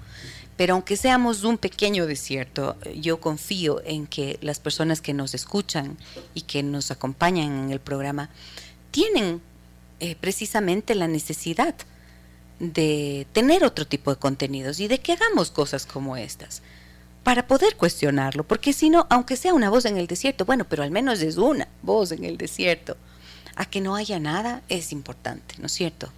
[0.58, 5.98] Pero aunque seamos un pequeño desierto, yo confío en que las personas que nos escuchan
[6.36, 8.30] y que nos acompañan en el programa
[8.92, 9.42] tienen
[10.00, 11.76] eh, precisamente la necesidad
[12.60, 16.62] de tener otro tipo de contenidos y de que hagamos cosas como estas
[17.24, 20.84] para poder cuestionarlo, porque si no, aunque sea una voz en el desierto, bueno, pero
[20.84, 22.98] al menos es una voz en el desierto,
[23.56, 26.12] a que no haya nada es importante, ¿no es cierto?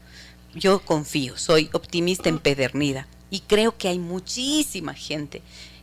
[0.55, 5.41] Yo confío, soy optimista empedernida y creo que hay muchísima gente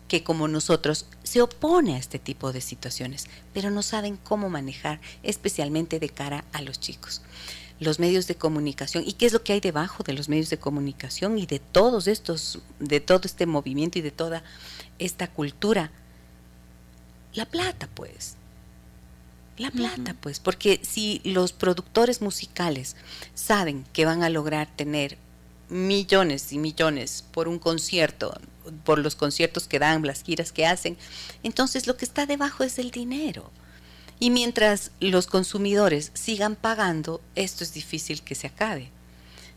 [0.08, 5.00] que como nosotros se opone a este tipo de situaciones, pero no saben cómo manejar,
[5.22, 7.22] especialmente de cara a los chicos.
[7.82, 10.58] Los medios de comunicación y qué es lo que hay debajo de los medios de
[10.58, 14.42] comunicación y de todos estos, de todo este movimiento y de toda
[14.98, 15.90] esta cultura?
[17.34, 18.36] La plata, pues.
[19.58, 22.96] La plata, pues, porque si los productores musicales
[23.34, 25.18] saben que van a lograr tener
[25.68, 28.38] millones y millones por un concierto,
[28.84, 30.96] por los conciertos que dan, las giras que hacen,
[31.42, 33.50] entonces lo que está debajo es el dinero.
[34.22, 38.88] Y mientras los consumidores sigan pagando, esto es difícil que se acabe.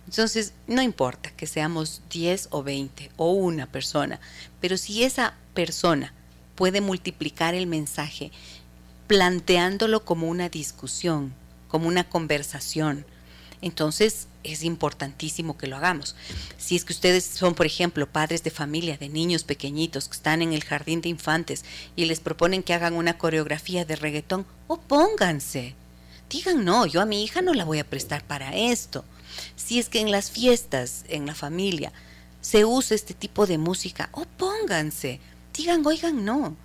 [0.07, 4.20] Entonces, no importa que seamos 10 o 20 o una persona,
[4.61, 6.13] pero si esa persona
[6.55, 8.32] puede multiplicar el mensaje
[9.05, 11.36] planteándolo como una discusión,
[11.68, 13.05] como una conversación,
[13.61, 16.15] entonces es importantísimo que lo hagamos.
[16.57, 20.41] Si es que ustedes son, por ejemplo, padres de familia, de niños pequeñitos que están
[20.41, 21.65] en el jardín de infantes
[21.95, 25.75] y les proponen que hagan una coreografía de reggaetón, opónganse.
[26.29, 29.05] Digan, no, yo a mi hija no la voy a prestar para esto.
[29.55, 31.91] Si es que en las fiestas, en la familia,
[32.41, 35.19] se usa este tipo de música, opónganse.
[35.53, 36.55] Digan, oigan, no.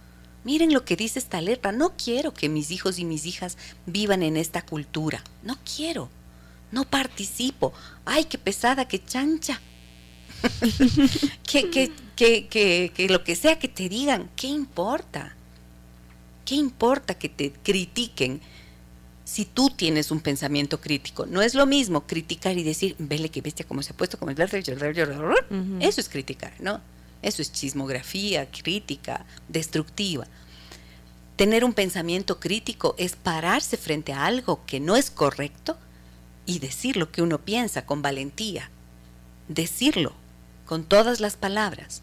[0.45, 1.73] Miren lo que dice esta letra.
[1.73, 5.23] No quiero que mis hijos y mis hijas vivan en esta cultura.
[5.43, 6.09] No quiero.
[6.73, 7.73] No participo.
[8.05, 9.61] Ay, qué pesada, qué chancha.
[11.47, 15.35] que, que, que, que, lo que sea que te digan, ¿qué importa?
[16.45, 18.41] ¿Qué importa que te critiquen
[19.25, 21.27] si tú tienes un pensamiento crítico?
[21.27, 24.31] No es lo mismo criticar y decir, vele que bestia como se ha puesto, como
[24.31, 24.41] el...
[24.41, 26.81] Eso es criticar, ¿no?
[27.23, 30.27] Eso es chismografía, crítica, destructiva.
[31.37, 35.79] Tener un pensamiento crítico es pararse frente a algo que no es correcto
[36.47, 38.71] y decir lo que uno piensa con valentía.
[39.49, 40.15] Decirlo
[40.67, 42.03] con todas las palabras.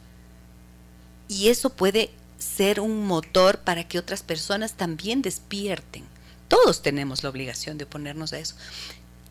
[1.27, 6.03] Y eso puede ser un motor para que otras personas también despierten.
[6.47, 8.55] Todos tenemos la obligación de oponernos a eso.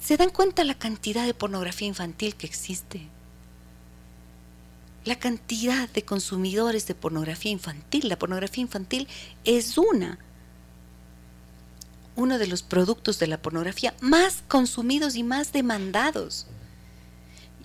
[0.01, 3.09] ¿Se dan cuenta la cantidad de pornografía infantil que existe?
[5.07, 8.09] la cantidad de consumidores de pornografía infantil.
[8.09, 9.09] La pornografía infantil
[9.45, 10.19] es una,
[12.17, 16.47] uno de los productos de la pornografía más consumidos y más demandados.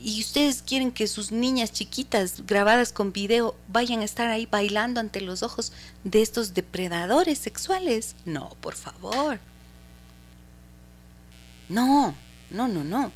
[0.04, 4.99] Y ustedes quieren que sus niñas chiquitas grabadas con video vayan a estar ahí bailando
[4.99, 5.72] ante los ojos
[6.04, 8.16] de estos depredadores sexuales.
[8.26, 9.39] No, por favor.
[11.70, 12.16] No,
[12.49, 13.12] no, no, no.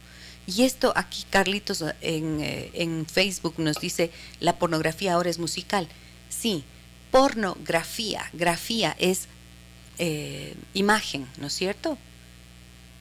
[0.48, 5.88] Y esto aquí Carlitos en, eh, en, Facebook nos dice, la pornografía ahora es musical.
[6.30, 6.64] Sí,
[7.10, 9.28] pornografía, grafía es
[9.98, 11.98] eh, imagen, ¿no es cierto?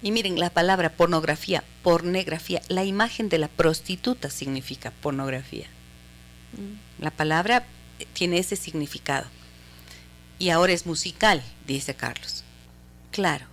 [0.03, 5.67] Y miren, la palabra pornografía, pornografía, la imagen de la prostituta significa pornografía.
[6.53, 7.03] Mm.
[7.03, 7.65] La palabra
[8.13, 9.27] tiene ese significado.
[10.39, 12.45] Y ahora es musical, dice Carlos.
[13.13, 13.47] Claro,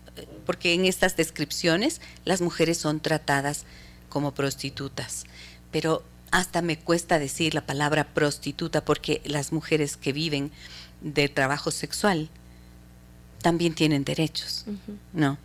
[0.46, 3.66] porque en estas descripciones las mujeres son tratadas
[4.10, 5.26] como prostitutas.
[5.72, 10.52] Pero hasta me cuesta decir la palabra prostituta porque las mujeres que viven
[11.02, 12.30] de trabajo sexual
[13.42, 14.66] también tienen derechos,
[15.14, 15.38] ¿no?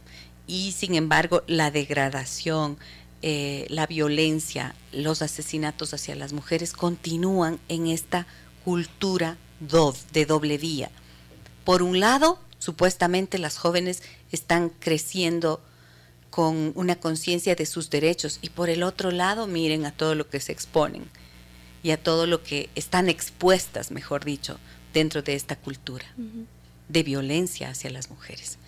[0.47, 2.79] Y sin embargo, la degradación,
[3.23, 8.27] eh, la violencia, los asesinatos hacia las mujeres continúan en esta
[8.65, 9.37] cultura
[10.13, 10.91] de doble vía.
[11.65, 15.61] Por un lado, supuestamente las jóvenes están creciendo
[16.31, 20.29] con una conciencia de sus derechos y por el otro lado miren a todo lo
[20.29, 21.09] que se exponen
[21.83, 24.59] y a todo lo que están expuestas, mejor dicho,
[24.93, 26.05] dentro de esta cultura
[26.89, 28.59] de violencia hacia las mujeres.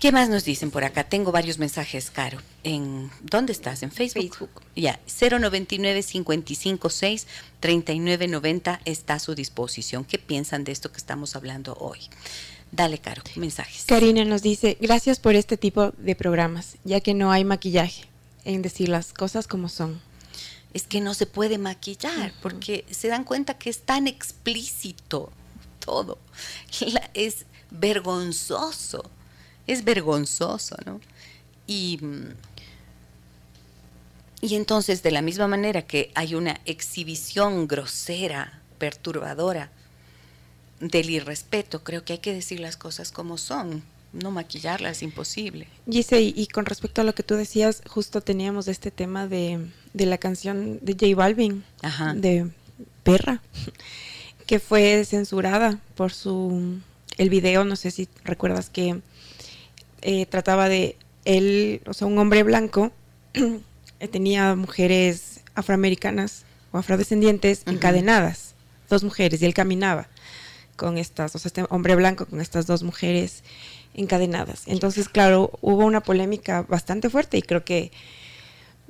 [0.00, 1.02] ¿Qué más nos dicen por acá?
[1.02, 2.38] Tengo varios mensajes, Caro.
[2.62, 3.82] En, ¿Dónde estás?
[3.82, 4.22] ¿En Facebook?
[4.22, 4.62] Facebook.
[4.76, 7.26] Ya, 099 556
[7.58, 10.04] 3990 está a su disposición.
[10.04, 11.98] ¿Qué piensan de esto que estamos hablando hoy?
[12.70, 13.86] Dale, Caro, mensajes.
[13.86, 18.04] Karina nos dice, gracias por este tipo de programas, ya que no hay maquillaje
[18.44, 20.00] en decir las cosas como son.
[20.74, 25.32] Es que no se puede maquillar, porque se dan cuenta que es tan explícito
[25.88, 26.18] todo.
[27.14, 29.10] es vergonzoso,
[29.66, 31.00] es vergonzoso, ¿no?
[31.66, 31.98] Y,
[34.42, 39.70] y entonces, de la misma manera que hay una exhibición grosera, perturbadora,
[40.78, 41.82] del irrespeto.
[41.82, 43.82] Creo que hay que decir las cosas como son.
[44.12, 45.68] No maquillarlas es imposible.
[45.90, 50.06] Gise, y, con respecto a lo que tú decías, justo teníamos este tema de, de
[50.06, 51.64] la canción de J Balvin,
[52.14, 52.50] de
[53.02, 53.42] Perra,
[54.48, 56.80] que fue censurada por su
[57.18, 59.00] el video, no sé si recuerdas que
[60.00, 60.96] eh, trataba de
[61.26, 62.90] él, o sea, un hombre blanco,
[64.10, 68.54] tenía mujeres afroamericanas o afrodescendientes encadenadas,
[68.88, 70.08] dos mujeres, y él caminaba
[70.76, 73.44] con estas, o sea, este hombre blanco con estas dos mujeres
[73.92, 74.62] encadenadas.
[74.64, 77.92] Entonces, claro, hubo una polémica bastante fuerte y creo que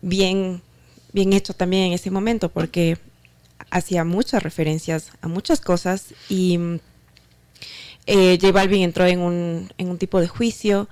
[0.02, 0.62] bien,
[1.12, 2.96] bien hecho también en ese momento, porque
[3.70, 6.58] hacía muchas referencias a muchas cosas y
[8.06, 10.88] eh, J Balvin entró en un, en un tipo de juicio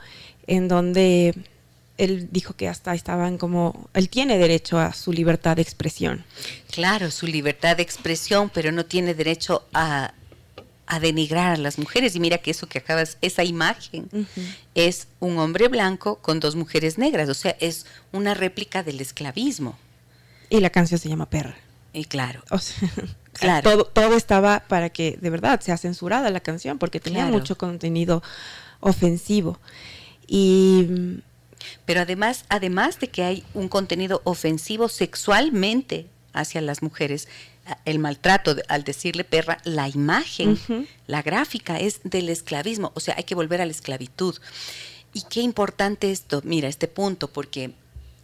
[0.46, 1.34] en donde
[1.98, 6.24] él dijo que hasta estaban como, él tiene derecho a su libertad de expresión.
[6.70, 10.12] Claro, su libertad de expresión, pero no tiene derecho a
[10.86, 12.14] a denigrar a las mujeres.
[12.16, 14.08] Y mira que eso que acabas, esa imagen
[14.74, 19.76] es un hombre blanco con dos mujeres negras, o sea, es una réplica del esclavismo.
[20.48, 21.56] Y la canción se llama Perra.
[21.96, 22.42] Y claro.
[23.32, 23.70] claro.
[23.70, 28.22] Todo, todo, estaba para que de verdad sea censurada la canción, porque tenía mucho contenido
[28.80, 29.58] ofensivo.
[30.26, 31.22] Y
[31.86, 37.28] Pero además, además de que hay un contenido ofensivo sexualmente hacia las mujeres,
[37.86, 40.58] el maltrato, al decirle perra, la imagen,
[41.06, 44.36] la gráfica es del esclavismo, o sea, hay que volver a la esclavitud.
[45.14, 47.72] Y qué importante esto, mira, este punto, porque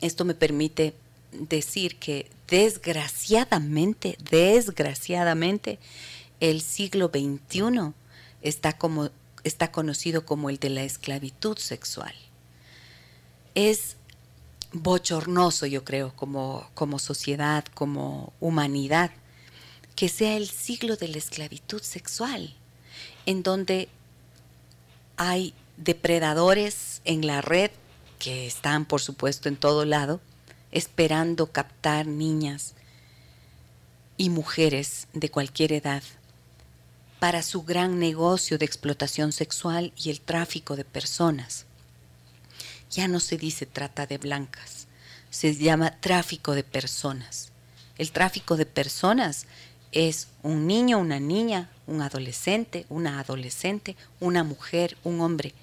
[0.03, 0.95] esto me permite
[1.33, 5.79] decir que desgraciadamente, desgraciadamente,
[6.41, 7.93] el siglo XXI
[8.43, 9.11] está, como,
[9.45, 12.15] está conocido como el de la esclavitud sexual.
[13.55, 13.97] Es
[14.73, 19.11] bochornoso, yo creo, como, como sociedad, como humanidad,
[19.95, 22.55] que sea el siglo de la esclavitud sexual,
[23.27, 23.89] en donde
[25.17, 27.71] hay depredadores en la red
[28.19, 30.21] que están, por supuesto, en todo lado,
[30.73, 32.75] esperando captar niñas
[34.17, 36.03] y mujeres de cualquier edad
[37.19, 41.67] para su gran negocio de explotación sexual y el tráfico de personas.
[42.91, 44.87] Ya no se dice trata de blancas,
[45.31, 47.53] se llama tráfico de personas.
[47.97, 49.47] El tráfico de personas
[49.93, 55.55] es un niño, una niña, un adolescente, una adolescente, una mujer, un hombre,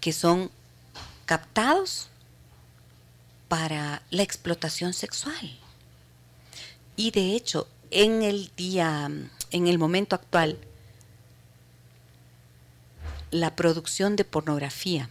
[0.00, 0.50] que son
[1.24, 2.08] captados
[3.48, 5.58] para la explotación sexual.
[6.96, 9.10] Y de hecho, en el día,
[9.50, 10.58] en el momento actual,
[13.30, 15.10] la producción de pornografía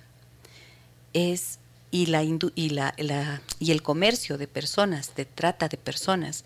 [1.13, 1.59] es
[1.91, 6.43] y la, y, la, y el comercio de personas, de trata de personas,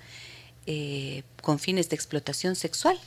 [0.68, 3.00] eh, con fines de explotación sexual.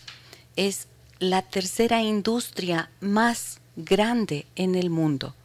[0.56, 0.88] Es
[1.20, 5.36] la tercera industria más grande en el mundo.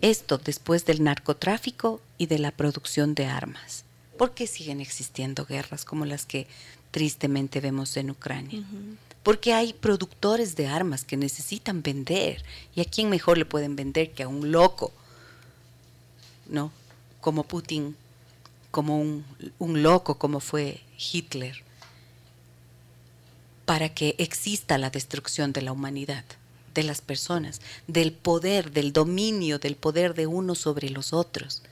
[0.00, 3.84] Esto después del narcotráfico y de la producción de armas.
[4.16, 6.46] ¿Por qué siguen existiendo guerras como las que
[6.90, 8.64] tristemente vemos en Ucrania?
[9.22, 12.44] Porque hay productores de armas que necesitan vender.
[12.74, 14.92] ¿Y a quién mejor le pueden vender que a un loco?
[16.48, 16.72] ¿No?
[17.20, 17.96] Como Putin
[18.70, 21.62] como un, loco como fue Hitler,
[23.64, 26.24] para que exista la destrucción de la humanidad,
[26.74, 31.62] de las personas, del poder, del dominio, del poder de uno sobre los otros.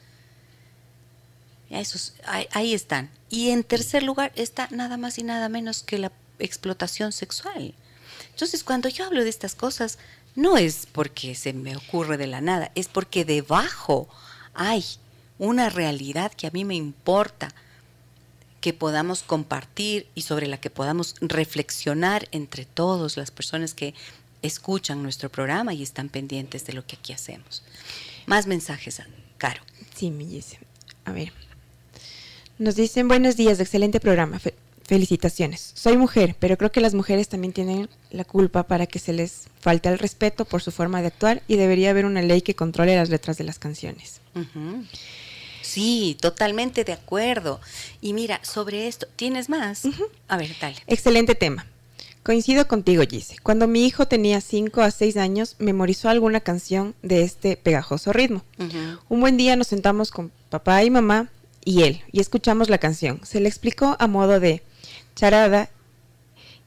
[2.25, 3.11] Ahí, ahí están.
[3.29, 7.75] Y en tercer lugar está nada más y nada menos que la explotación sexual.
[8.31, 9.99] Entonces, cuando yo hablo de estas cosas,
[10.35, 14.09] no es porque se me ocurre de la nada, es porque debajo
[14.55, 14.85] hay
[15.39, 17.55] una realidad que a mí me importa
[18.61, 23.95] que podamos compartir y sobre la que podamos reflexionar entre todas las personas que
[24.47, 27.63] escuchan nuestro programa y están pendientes de lo que aquí hacemos.
[28.27, 29.03] Más mensajes,
[29.39, 29.63] Caro.
[29.95, 30.59] Sí, me dice.
[31.05, 31.33] A ver.
[32.59, 34.41] Nos dicen buenos días, excelente programa.
[34.85, 35.73] felicitaciones.
[35.75, 39.49] Soy mujer, pero creo que las mujeres también tienen la culpa para que se les
[39.61, 42.97] falte el respeto por su forma de actuar y debería haber una ley que controle
[42.97, 44.21] las letras de las canciones.
[45.61, 47.61] Sí, totalmente de acuerdo.
[48.01, 49.83] Y mira, sobre esto, ¿tienes más?
[50.29, 50.77] A ver, dale.
[50.87, 51.67] Excelente tema.
[52.27, 53.37] Coincido contigo, Gise.
[53.41, 58.43] Cuando mi hijo tenía 5 a 6 años, memorizó alguna canción de este pegajoso ritmo.
[59.09, 61.31] Un buen día nos sentamos con papá y mamá
[61.65, 63.21] y él y escuchamos la canción.
[63.23, 64.65] Se le explicó a modo de
[65.15, 65.71] charada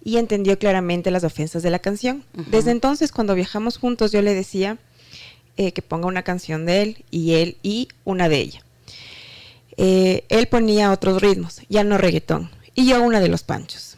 [0.01, 2.23] y entendió claramente las ofensas de la canción.
[2.49, 4.77] Desde entonces, cuando viajamos juntos, yo le decía
[5.57, 8.63] eh, que ponga una canción de él y él y una de ella.
[9.75, 13.88] Eh, él ponía otros ritmos, ya no reggaetón, y yo una de los panchos.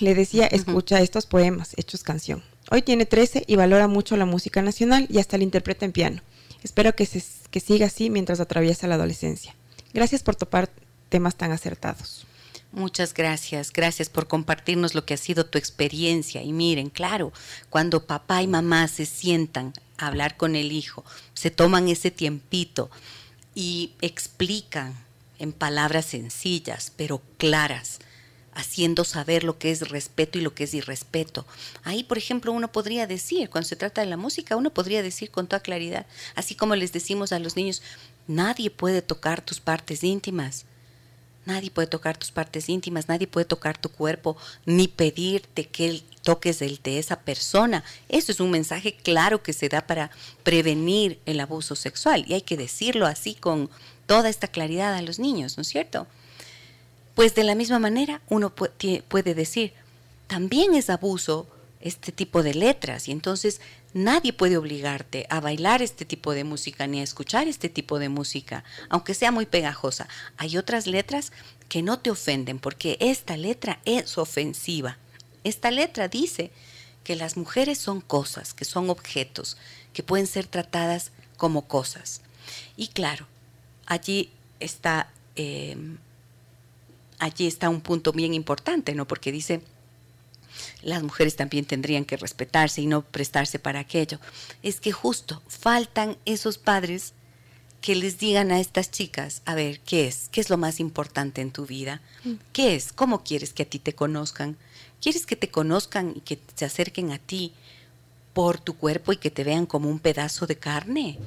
[0.00, 2.42] Le decía, escucha estos poemas hechos canción.
[2.70, 6.22] Hoy tiene 13 y valora mucho la música nacional y hasta la interpreta en piano.
[6.62, 9.54] Espero que, se, que siga así mientras atraviesa la adolescencia.
[9.92, 10.70] Gracias por topar
[11.08, 12.26] temas tan acertados.
[12.72, 16.42] Muchas gracias, gracias por compartirnos lo que ha sido tu experiencia.
[16.42, 17.32] Y miren, claro,
[17.68, 22.90] cuando papá y mamá se sientan a hablar con el hijo, se toman ese tiempito
[23.54, 24.94] y explican
[25.38, 27.98] en palabras sencillas, pero claras,
[28.54, 31.46] haciendo saber lo que es respeto y lo que es irrespeto.
[31.84, 35.30] Ahí, por ejemplo, uno podría decir, cuando se trata de la música, uno podría decir
[35.30, 37.82] con toda claridad, así como les decimos a los niños,
[38.26, 40.66] nadie puede tocar tus partes íntimas.
[41.44, 46.62] Nadie puede tocar tus partes íntimas, nadie puede tocar tu cuerpo, ni pedirte que toques
[46.62, 47.82] el de esa persona.
[48.08, 50.12] Eso es un mensaje claro que se da para
[50.44, 53.70] prevenir el abuso sexual y hay que decirlo así con
[54.06, 56.06] toda esta claridad a los niños, ¿no es cierto?
[57.14, 59.74] Pues de la misma manera uno puede decir,
[60.26, 61.46] también es abuso
[61.80, 63.60] este tipo de letras y entonces
[63.92, 68.08] nadie puede obligarte a bailar este tipo de música ni a escuchar este tipo de
[68.08, 70.08] música, aunque sea muy pegajosa.
[70.36, 71.32] Hay otras letras
[71.68, 74.98] que no te ofenden porque esta letra es ofensiva.
[75.44, 76.50] Esta letra dice
[77.04, 79.56] que las mujeres son cosas, que son objetos,
[79.92, 82.20] que pueden ser tratadas como cosas
[82.76, 83.26] Y claro,
[83.86, 85.76] allí está, eh,
[87.22, 89.06] allí está un punto bien importante, ¿no?
[89.06, 89.62] Porque dice,
[90.82, 94.18] las mujeres también tendrían que respetarse y no prestarse para aquello.
[94.64, 97.14] Es que justo faltan esos padres
[97.80, 100.28] que les digan a estas chicas, a ver, ¿qué es?
[100.32, 102.00] ¿Qué es lo más importante en tu vida?
[102.24, 102.32] Mm.
[102.52, 102.92] ¿Qué es?
[102.92, 104.56] ¿Cómo quieres que a ti te conozcan?
[105.00, 107.52] ¿Quieres que te conozcan y que se acerquen a ti
[108.34, 111.18] por tu cuerpo y que te vean como un pedazo de carne?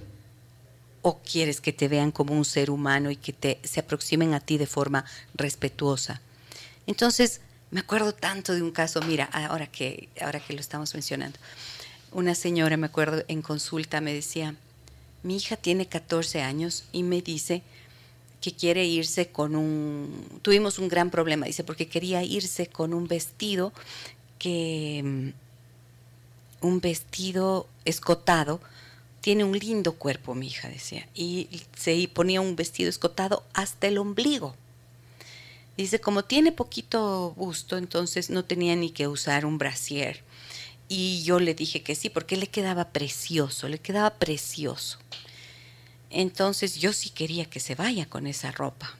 [1.08, 4.39] ¿O quieres que te vean como un ser humano y que te, se aproximen a
[4.39, 6.20] ti de forma respetuosa?
[6.88, 11.38] Entonces, me acuerdo tanto de un caso, mira, ahora que, ahora que lo estamos mencionando,
[12.12, 14.56] una señora, me acuerdo, en consulta me decía,
[15.22, 17.62] mi hija tiene 14 años y me dice
[18.41, 20.39] que quiere irse con un...
[20.41, 23.74] Tuvimos un gran problema, dice, porque quería irse con un vestido
[24.39, 25.03] que...
[25.03, 25.45] Mm,
[26.66, 28.60] un vestido escotado.
[29.26, 31.10] Tiene un lindo cuerpo, mi hija decía.
[31.16, 34.56] Y se ponía un vestido escotado hasta el ombligo.
[35.76, 40.22] Dice, como tiene poquito busto, entonces no tenía ni que usar un brasier.
[40.90, 45.00] Y yo le dije que sí, porque le quedaba precioso, le quedaba precioso.
[46.12, 48.96] Entonces yo sí quería que se vaya con esa ropa.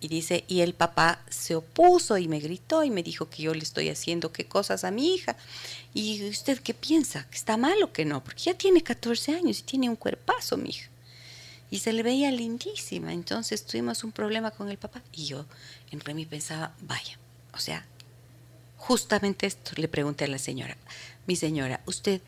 [0.00, 3.52] Y dice, y el papá se opuso y me gritó y me dijo que yo
[3.52, 5.36] le estoy haciendo qué cosas a mi hija.
[5.92, 7.28] ¿Y usted qué piensa?
[7.28, 8.24] ¿Que está mal o que no?
[8.24, 10.88] Porque ya tiene 14 años y tiene un cuerpazo, mi hija.
[11.70, 13.12] Y se le veía lindísima.
[13.12, 15.02] Entonces tuvimos un problema con el papá.
[15.12, 15.44] Y yo
[15.90, 17.18] en Remy pensaba, vaya,
[17.52, 17.84] o sea,
[18.78, 20.78] justamente esto le pregunté a la señora.
[21.26, 22.22] Mi señora, usted,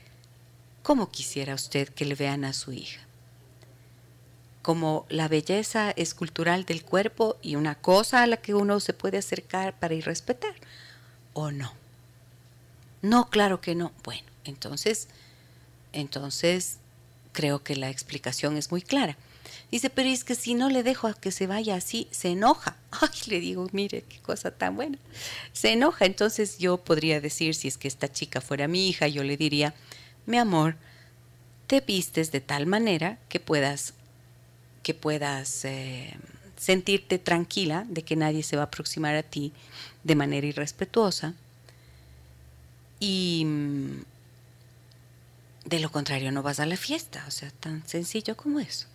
[0.83, 3.01] ¿cómo quisiera usted que le vean a su hija?
[4.63, 9.19] Como la belleza escultural del cuerpo y una cosa a la que uno se puede
[9.19, 10.55] acercar para ir respetar,
[11.33, 11.73] ¿o no?
[13.03, 13.93] No, claro que no.
[14.05, 15.09] Bueno, entonces,
[15.93, 16.79] entonces
[17.33, 19.17] creo que la explicación es muy clara.
[19.73, 22.77] Dice, pero es que si no le dejo a que se vaya así, se enoja.
[22.93, 24.99] Ay, le digo, mire, qué cosa tan buena.
[25.53, 26.05] Se enoja.
[26.05, 29.75] Entonces yo podría decir, si es que esta chica fuera mi hija, yo le diría,
[30.27, 30.77] mi amor,
[31.67, 33.95] te vistes de tal manera que puedas
[34.83, 36.15] que puedas eh,
[36.57, 39.53] sentirte tranquila de que nadie se va a aproximar a ti
[40.05, 41.35] de manera irrespetuosa.
[43.01, 44.05] Y mm,
[45.65, 48.87] de lo contrario, no vas a la fiesta, o sea, tan sencillo como eso.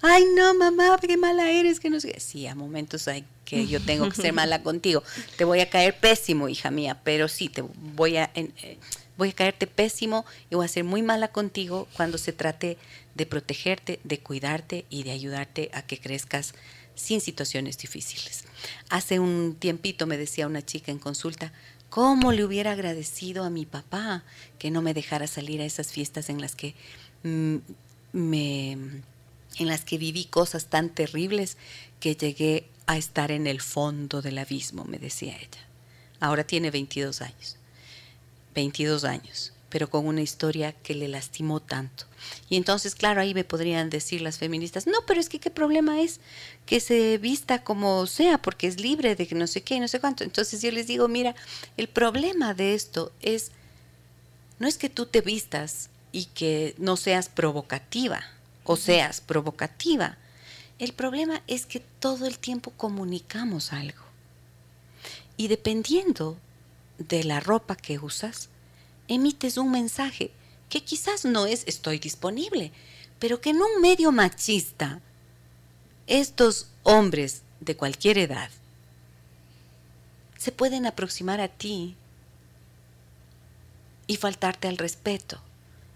[0.00, 2.18] Ay, no, mamá, qué mala eres, que no sé.
[2.20, 5.02] Sí, a momentos hay que yo tengo que ser mala contigo.
[5.36, 8.78] Te voy a caer pésimo, hija mía, pero sí, te voy a, eh,
[9.16, 12.78] voy a caerte pésimo y voy a ser muy mala contigo cuando se trate
[13.14, 16.54] de protegerte, de cuidarte y de ayudarte a que crezcas
[16.94, 18.44] sin situaciones difíciles.
[18.88, 21.52] Hace un tiempito me decía una chica en consulta,
[21.90, 24.24] ¿cómo le hubiera agradecido a mi papá
[24.58, 26.74] que no me dejara salir a esas fiestas en las que
[27.22, 27.56] mm,
[28.12, 28.72] me
[29.58, 31.58] en las que viví cosas tan terribles
[32.00, 35.60] que llegué a estar en el fondo del abismo, me decía ella.
[36.20, 37.56] Ahora tiene 22 años.
[38.54, 42.04] 22 años pero con una historia que le lastimó tanto.
[42.50, 46.02] Y entonces, claro, ahí me podrían decir las feministas, no, pero es que qué problema
[46.02, 46.20] es
[46.66, 49.88] que se vista como sea, porque es libre de que no sé qué y no
[49.88, 50.24] sé cuánto.
[50.24, 51.34] Entonces yo les digo, mira,
[51.78, 53.50] el problema de esto es,
[54.58, 58.22] no es que tú te vistas y que no seas provocativa
[58.64, 60.18] o seas provocativa.
[60.78, 64.02] El problema es que todo el tiempo comunicamos algo.
[65.38, 66.36] Y dependiendo
[67.08, 68.48] de la ropa que usas,
[69.08, 70.30] emites un mensaje
[70.68, 72.72] que quizás no es estoy disponible,
[73.18, 75.00] pero que en un medio machista,
[76.06, 78.50] estos hombres de cualquier edad
[80.38, 81.94] se pueden aproximar a ti
[84.06, 85.40] y faltarte al respeto.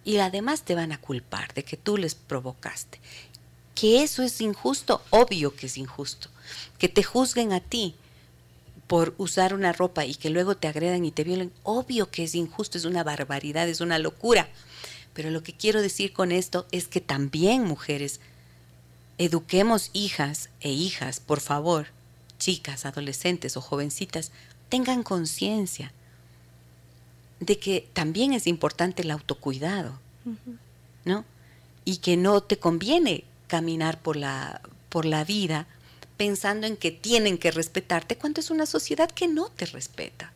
[0.04, 3.00] Y además te van a culpar de que tú les provocaste.
[3.74, 6.28] Que eso es injusto, obvio que es injusto.
[6.78, 7.96] Que te juzguen a ti
[8.86, 12.34] por usar una ropa y que luego te agredan y te violen, obvio que es
[12.34, 14.48] injusto, es una barbaridad, es una locura.
[15.12, 18.20] Pero lo que quiero decir con esto es que también mujeres,
[19.18, 21.88] eduquemos hijas e hijas, por favor,
[22.38, 24.30] chicas, adolescentes o jovencitas,
[24.68, 25.92] tengan conciencia
[27.40, 29.98] de que también es importante el autocuidado,
[31.04, 31.24] ¿no?
[31.84, 35.66] Y que no te conviene caminar por la, por la vida
[36.16, 40.32] pensando en que tienen que respetarte cuando es una sociedad que no te respeta.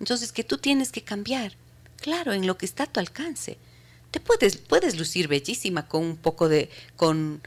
[0.00, 1.54] Entonces, que tú tienes que cambiar,
[2.00, 3.58] claro, en lo que está a tu alcance.
[4.10, 7.42] Te puedes, puedes lucir bellísima con un poco de, con,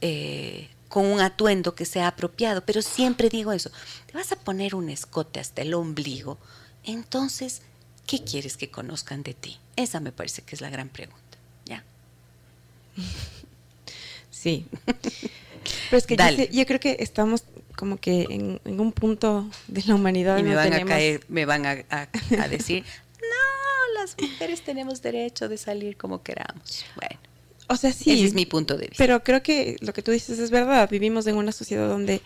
[0.00, 3.70] eh, con un atuendo que sea apropiado, pero siempre digo eso,
[4.06, 6.38] te vas a poner un escote hasta el ombligo,
[6.84, 7.62] entonces,
[8.06, 9.58] ¿qué quieres que conozcan de ti?
[9.74, 11.84] Esa me parece que es la gran pregunta, ¿ya?
[14.30, 14.66] Sí.
[15.90, 17.44] Pero es que yo, creo que estamos
[17.76, 20.38] como que en, un punto de la humanidad.
[20.38, 22.08] Y me van a caer, me van a,
[22.50, 22.84] decir,
[23.20, 26.84] no, las mujeres tenemos derecho de salir como queramos.
[26.96, 27.20] Bueno.
[27.68, 28.12] O sea, sí.
[28.12, 28.96] Ese es mi punto de vista.
[28.98, 30.88] Pero creo que lo que tú dices es verdad.
[30.88, 32.22] Vivimos en una sociedad donde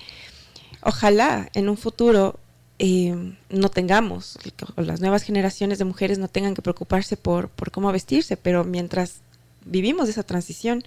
[0.82, 2.38] ojalá en un futuro
[2.82, 3.14] eh,
[3.50, 4.38] no tengamos,
[4.74, 8.64] o las nuevas generaciones de mujeres no tengan que preocuparse por, por cómo vestirse, pero
[8.64, 9.20] mientras
[9.66, 10.82] vivimos esa transición,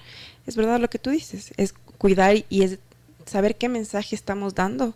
[0.48, 2.80] es verdad lo que tú dices, es cuidar y es
[3.26, 4.94] saber qué mensaje estamos dando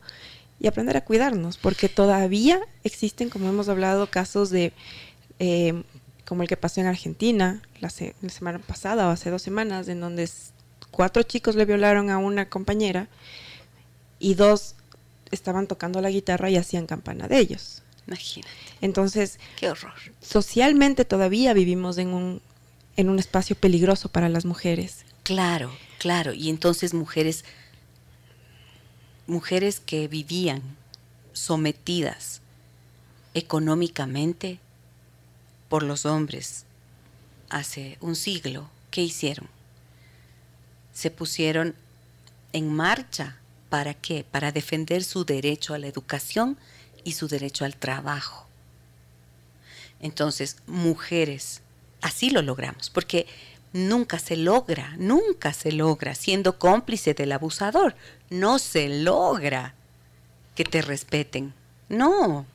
[0.59, 4.73] y aprender a cuidarnos, porque todavía existen, como hemos hablado, casos de,
[5.39, 5.83] eh,
[6.25, 7.89] como el que pasó en Argentina la,
[8.21, 10.29] la, semana pasada o hace dos semanas, en donde
[10.91, 13.07] cuatro chicos le violaron a una compañera
[14.19, 14.75] y dos
[15.31, 17.83] estaban tocando la guitarra y hacían campana de ellos.
[18.05, 18.51] Imagínate.
[18.81, 19.93] Entonces, qué horror.
[20.19, 22.41] Socialmente todavía vivimos en un,
[22.97, 25.05] en un espacio peligroso para las mujeres.
[25.27, 26.31] Claro, claro.
[26.31, 27.43] Y entonces mujeres
[29.25, 30.61] mujeres que vivían
[31.33, 32.39] sometidas
[33.33, 34.57] económicamente
[35.67, 36.63] por los hombres
[37.49, 39.49] hace un siglo, ¿qué hicieron?
[40.93, 41.75] Se pusieron
[42.53, 43.35] en marcha.
[43.67, 44.23] ¿Para qué?
[44.23, 46.57] Para defender su derecho a la educación
[47.03, 48.47] y su derecho al trabajo.
[49.99, 51.63] Entonces, mujeres,
[52.01, 53.27] así lo logramos, porque
[53.73, 57.95] nunca se logra, nunca se logra siendo cómplice del abusador.
[58.29, 59.75] No se logra
[60.55, 61.53] que te respeten.
[61.89, 62.45] No.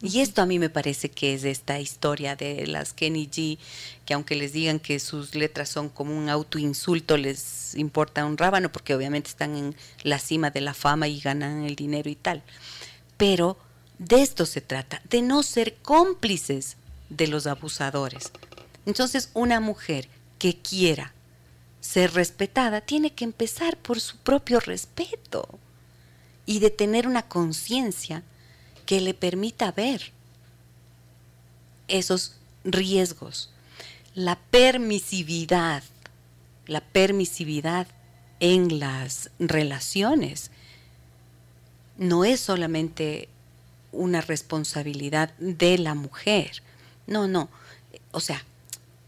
[0.00, 3.58] Y esto a mí me parece que es esta historia de las Kenny G,
[4.04, 8.72] que aunque les digan que sus letras son como un autoinsulto, les importa un rábano,
[8.72, 12.42] porque obviamente están en la cima de la fama y ganan el dinero y tal.
[13.16, 13.56] Pero
[13.98, 16.76] de esto se trata, de no ser cómplices
[17.08, 18.32] de los abusadores.
[18.86, 20.08] Entonces, una mujer
[20.38, 21.12] que quiera
[21.80, 25.58] ser respetada tiene que empezar por su propio respeto
[26.46, 28.22] y de tener una conciencia
[28.86, 30.12] que le permita ver
[31.88, 33.50] esos riesgos.
[34.14, 35.82] La permisividad,
[36.66, 37.86] la permisividad
[38.40, 40.50] en las relaciones
[41.96, 43.28] no es solamente
[43.92, 46.62] una responsabilidad de la mujer.
[47.06, 47.48] No, no.
[48.10, 48.44] O sea,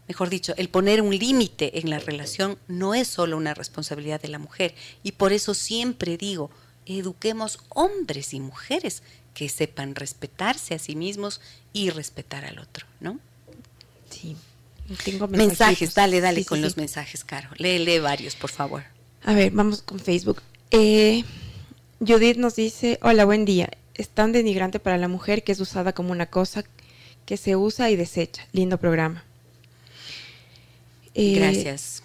[0.07, 4.29] mejor dicho, el poner un límite en la relación no es solo una responsabilidad de
[4.29, 4.75] la mujer.
[5.03, 6.51] Y por eso siempre digo,
[6.85, 9.03] eduquemos hombres y mujeres
[9.33, 11.41] que sepan respetarse a sí mismos
[11.73, 13.19] y respetar al otro, ¿no?
[14.09, 14.35] Sí.
[15.03, 17.49] Tengo mensajes, dale, dale con los mensajes, Caro.
[17.57, 18.83] Lee, lee varios, por favor.
[19.23, 20.41] A ver, vamos con Facebook.
[20.69, 21.23] Eh,
[21.99, 23.69] Judith nos dice, hola, buen día.
[23.95, 26.63] Es tan denigrante para la mujer que es usada como una cosa
[27.25, 28.47] que se usa y desecha.
[28.51, 29.23] Lindo programa.
[31.15, 32.03] Eh, Gracias.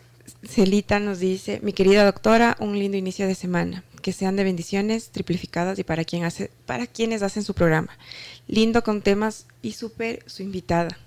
[0.48, 3.84] Celita nos dice, mi querida doctora, un lindo inicio de semana.
[4.00, 7.98] Que sean de bendiciones triplificadas y para, quien hace, para quienes hacen su programa.
[8.46, 10.98] Lindo con temas y súper su invitada.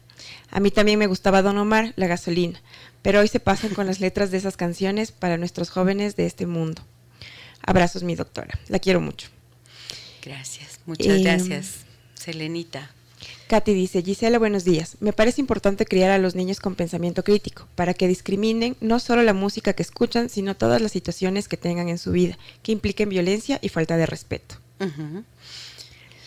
[0.52, 2.62] A mí también me gustaba Don Omar, La Gasolina,
[3.02, 6.46] pero hoy se pasan con las letras de esas canciones para nuestros jóvenes de este
[6.46, 6.84] mundo.
[7.66, 8.60] Abrazos, mi doctora.
[8.68, 9.30] La quiero mucho.
[10.22, 11.78] Gracias, muchas em, gracias,
[12.14, 12.92] Selenita.
[13.48, 14.98] Katy dice, Gisela, buenos días.
[15.00, 19.24] Me parece importante criar a los niños con pensamiento crítico, para que discriminen no solo
[19.24, 23.10] la música que escuchan, sino todas las situaciones que tengan en su vida, que impliquen
[23.10, 24.56] violencia y falta de respeto.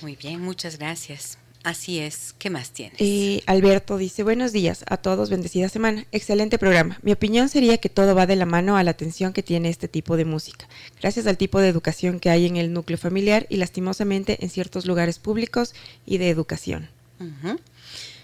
[0.03, 1.39] Muy bien, muchas gracias.
[1.67, 2.33] Así es.
[2.39, 2.95] ¿Qué más tienes?
[3.01, 6.07] Eh, Alberto dice, buenos días a todos, bendecida semana.
[6.13, 6.97] Excelente programa.
[7.03, 9.89] Mi opinión sería que todo va de la mano a la atención que tiene este
[9.89, 10.69] tipo de música,
[11.01, 14.87] gracias al tipo de educación que hay en el núcleo familiar y lastimosamente en ciertos
[14.87, 15.75] lugares públicos
[16.07, 16.89] y de educación.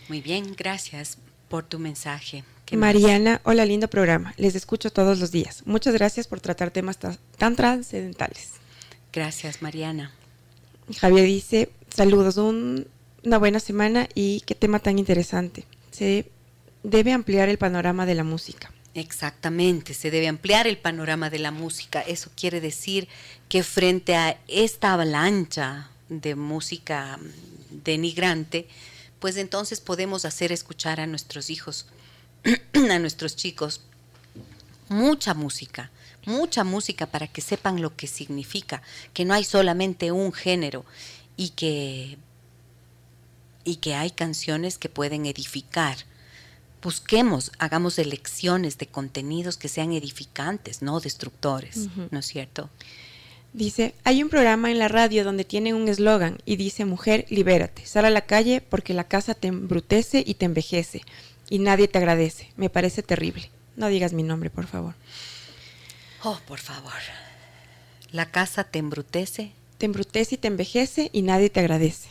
[0.09, 1.19] Muy bien, gracias
[1.49, 2.45] por tu mensaje.
[2.71, 4.35] Mariana, hola, lindo programa.
[4.37, 5.65] Les escucho todos los días.
[5.67, 6.97] Muchas gracias por tratar temas
[7.39, 8.53] tan trascendentales.
[9.13, 10.13] Gracias, Mariana.
[11.01, 12.37] Javier dice, saludos,
[13.25, 15.65] una buena semana y qué tema tan interesante.
[15.91, 16.31] Se
[16.83, 18.73] debe ampliar el panorama de la música.
[18.95, 22.03] Exactamente, se debe ampliar el panorama de la música.
[22.03, 23.09] Eso quiere decir
[23.49, 27.19] que frente a esta avalancha de música
[27.71, 28.69] denigrante,
[29.19, 31.87] pues entonces podemos hacer escuchar a nuestros hijos,
[32.91, 33.81] a nuestros chicos,
[34.89, 35.91] mucha música,
[36.27, 38.83] mucha música para que sepan lo que significa,
[39.15, 40.85] que no hay solamente un género
[41.37, 42.19] y que,
[43.65, 45.97] y que hay canciones que pueden edificar.
[46.83, 52.71] Busquemos, hagamos elecciones de contenidos que sean edificantes, no destructores, ¿no es cierto?
[53.53, 57.87] Dice, hay un programa en la radio donde tiene un eslogan y dice, mujer, libérate,
[57.87, 61.03] sal a la calle porque la casa te embrutece y te envejece
[61.51, 62.51] y nadie te agradece.
[62.57, 63.51] Me parece terrible.
[63.77, 64.95] No digas mi nombre, por favor.
[66.25, 66.93] Oh, por favor.
[68.11, 69.53] La casa te embrutece.
[69.77, 72.09] Te embrutece y te envejece y nadie te agradece.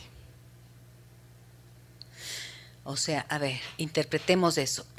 [2.84, 4.86] O sea, a ver, interpretemos eso.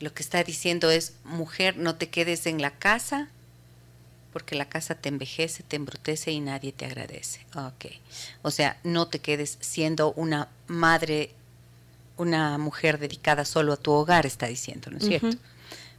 [0.00, 3.28] Lo que está diciendo es, mujer, no te quedes en la casa
[4.32, 7.40] porque la casa te envejece, te embrutece y nadie te agradece.
[7.54, 7.86] Ok.
[8.40, 11.30] O sea, no te quedes siendo una madre,
[12.16, 15.36] una mujer dedicada solo a tu hogar, está diciendo, ¿no es cierto?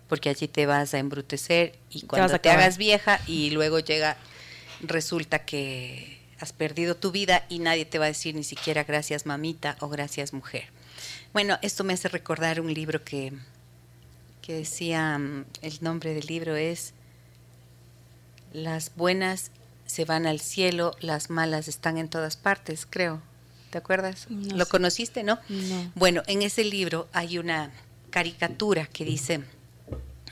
[0.09, 4.17] Porque allí te vas a embrutecer y cuando te, hagas vieja y luego llega,
[4.81, 9.25] resulta que has perdido tu vida y nadie te va a decir ni siquiera gracias
[9.25, 10.65] mamita o gracias mujer.
[11.31, 13.31] Bueno, esto me hace recordar un libro que,
[14.41, 16.93] que decía, mm, el nombre del libro es
[18.51, 19.51] Las buenas
[19.85, 23.21] se van al cielo, las malas están en todas partes, creo.
[23.69, 24.27] ¿Te acuerdas?
[24.29, 25.39] ¿Lo conociste, no?
[25.49, 25.91] no?
[25.95, 27.71] Bueno, en ese libro hay una
[28.09, 29.43] caricatura que dice,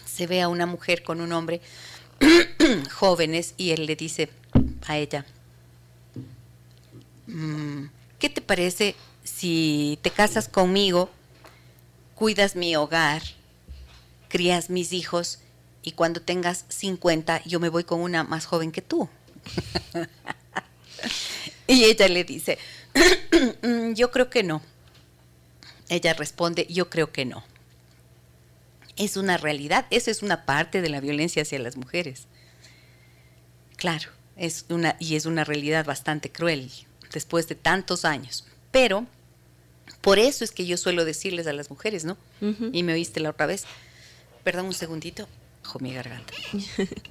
[0.05, 1.62] se ve a una mujer con un hombre
[2.93, 4.30] jóvenes y él le dice
[4.88, 5.26] a ella,
[8.19, 11.09] ¿qué te parece si te casas conmigo,
[12.15, 13.21] cuidas mi hogar,
[14.27, 15.39] crías mis hijos
[15.84, 19.09] y cuando tengas 50 yo me voy con una más joven que tú?
[21.67, 22.57] y ella le dice,
[23.95, 24.61] yo creo que no.
[25.89, 27.43] Ella responde, yo creo que no
[29.03, 32.27] es una realidad, esa es una parte de la violencia hacia las mujeres.
[33.75, 36.71] Claro, es una, y es una realidad bastante cruel
[37.12, 38.45] después de tantos años.
[38.72, 39.05] Pero
[40.01, 42.18] por eso es que yo suelo decirles a las mujeres, ¿no?
[42.72, 43.66] Y me oíste la otra vez.
[44.43, 45.28] Perdón un segundito,
[45.66, 46.34] ojo mi garganta.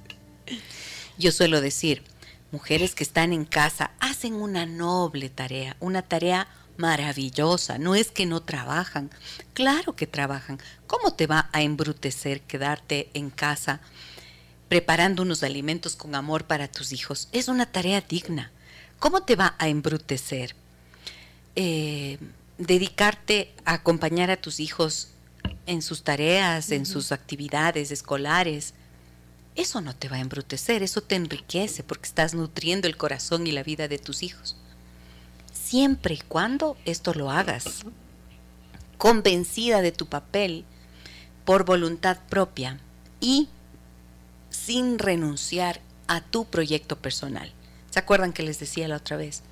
[1.19, 2.03] yo suelo decir,
[2.51, 8.27] mujeres que están en casa hacen una noble tarea, una tarea maravillosa, no es que
[8.27, 9.11] no trabajan,
[9.53, 10.59] claro que trabajan.
[10.87, 13.81] ¿Cómo te va a embrutecer quedarte en casa
[14.69, 17.29] preparando unos alimentos con amor para tus hijos?
[17.33, 18.51] Es una tarea digna.
[19.01, 20.55] ¿Cómo te va a embrutecer
[21.57, 22.19] eh,
[22.59, 25.09] dedicarte a acompañar a tus hijos
[25.67, 28.75] en sus tareas, en sus actividades escolares?
[29.57, 33.51] Eso no te va a embrutecer, eso te enriquece porque estás nutriendo el corazón y
[33.51, 34.57] la vida de tus hijos
[35.71, 37.85] siempre y cuando esto lo hagas
[38.99, 40.65] convencida de tu papel
[41.45, 42.81] por voluntad propia
[43.21, 43.49] y
[44.51, 47.53] sin renunciar a tu proyecto personal.
[47.91, 49.43] ¿Se acuerdan que les decía la otra vez?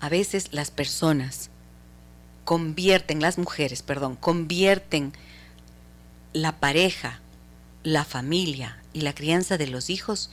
[0.00, 1.50] A veces las personas
[2.44, 5.12] convierten, las mujeres, perdón, convierten
[6.32, 7.20] la pareja,
[7.82, 10.30] la familia y la crianza de los hijos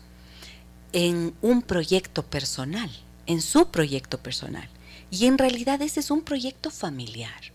[0.92, 2.90] en un proyecto personal
[3.26, 4.68] en su proyecto personal.
[5.12, 7.52] Y en realidad ese es un proyecto familiar.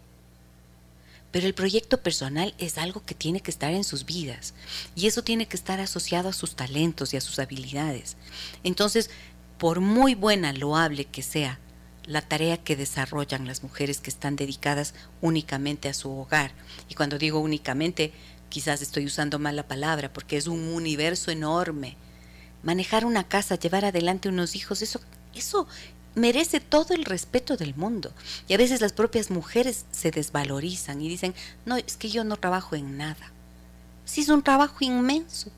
[1.30, 4.54] Pero el proyecto personal es algo que tiene que estar en sus vidas
[4.96, 8.16] y eso tiene que estar asociado a sus talentos y a sus habilidades.
[8.64, 9.10] Entonces,
[9.58, 11.58] por muy buena, loable que sea
[12.04, 16.52] la tarea que desarrollan las mujeres que están dedicadas únicamente a su hogar,
[16.88, 18.12] y cuando digo únicamente,
[18.48, 21.96] quizás estoy usando mal la palabra porque es un universo enorme.
[22.62, 25.00] Manejar una casa, llevar adelante unos hijos, eso
[25.34, 25.66] eso
[26.14, 28.12] merece todo el respeto del mundo.
[28.48, 31.34] Y a veces las propias mujeres se desvalorizan y dicen,
[31.64, 33.32] no, es que yo no trabajo en nada.
[34.04, 35.50] Sí, es un trabajo inmenso.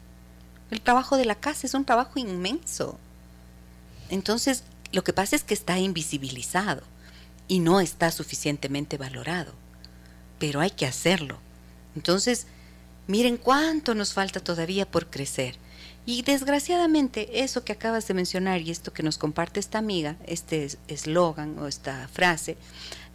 [0.71, 2.99] El trabajo de la casa es un trabajo inmenso.
[4.11, 6.83] Entonces, lo que pasa es que está invisibilizado
[7.49, 9.53] y no está suficientemente valorado.
[10.39, 11.39] Pero hay que hacerlo.
[11.97, 12.47] Entonces,
[13.07, 15.57] miren cuánto nos falta todavía por crecer.
[16.07, 20.69] Y desgraciadamente eso que acabas de mencionar y esto que nos comparte esta amiga, este
[20.89, 22.57] eslogan o esta frase,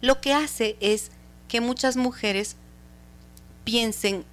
[0.00, 1.10] lo que hace es
[1.48, 2.56] que muchas mujeres
[3.64, 4.24] piensen,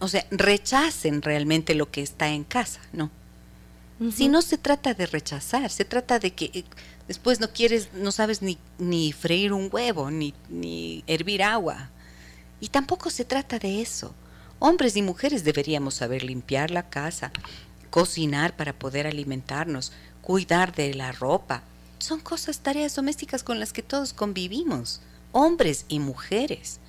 [0.00, 3.10] o sea, rechacen realmente lo que está en casa, ¿no?
[4.10, 6.64] Si no se trata de rechazar, se trata de que eh,
[7.06, 11.90] después no quieres, no sabes ni, ni freír un huevo, ni, ni hervir agua.
[12.58, 14.14] Y tampoco se trata de eso.
[14.58, 17.30] Hombres y mujeres deberíamos saber limpiar la casa,
[17.90, 21.62] cocinar para poder alimentarnos, cuidar de la ropa.
[21.98, 25.00] Son cosas, tareas domésticas con las que todos convivimos,
[25.30, 26.80] hombres y mujeres.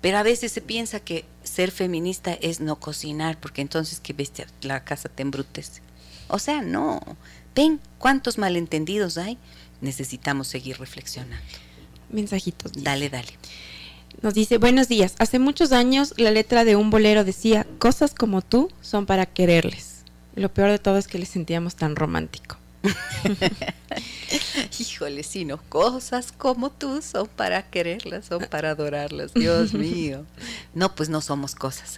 [0.00, 4.14] Pero a veces se piensa que ser feminista es no cocinar, porque entonces que
[4.62, 5.85] la casa te embrutece.
[6.28, 7.00] O sea, no.
[7.54, 9.38] Ven cuántos malentendidos hay.
[9.80, 11.44] Necesitamos seguir reflexionando.
[12.10, 12.72] Mensajitos.
[12.72, 13.32] Dale, dale.
[14.22, 15.14] Nos dice, buenos días.
[15.18, 20.04] Hace muchos años la letra de un bolero decía, cosas como tú son para quererles.
[20.34, 22.56] lo peor de todo es que le sentíamos tan romántico.
[24.78, 30.24] Híjole, sí, no, cosas como tú son para quererlas, son para adorarlas, Dios mío.
[30.74, 31.96] no, pues no somos cosas,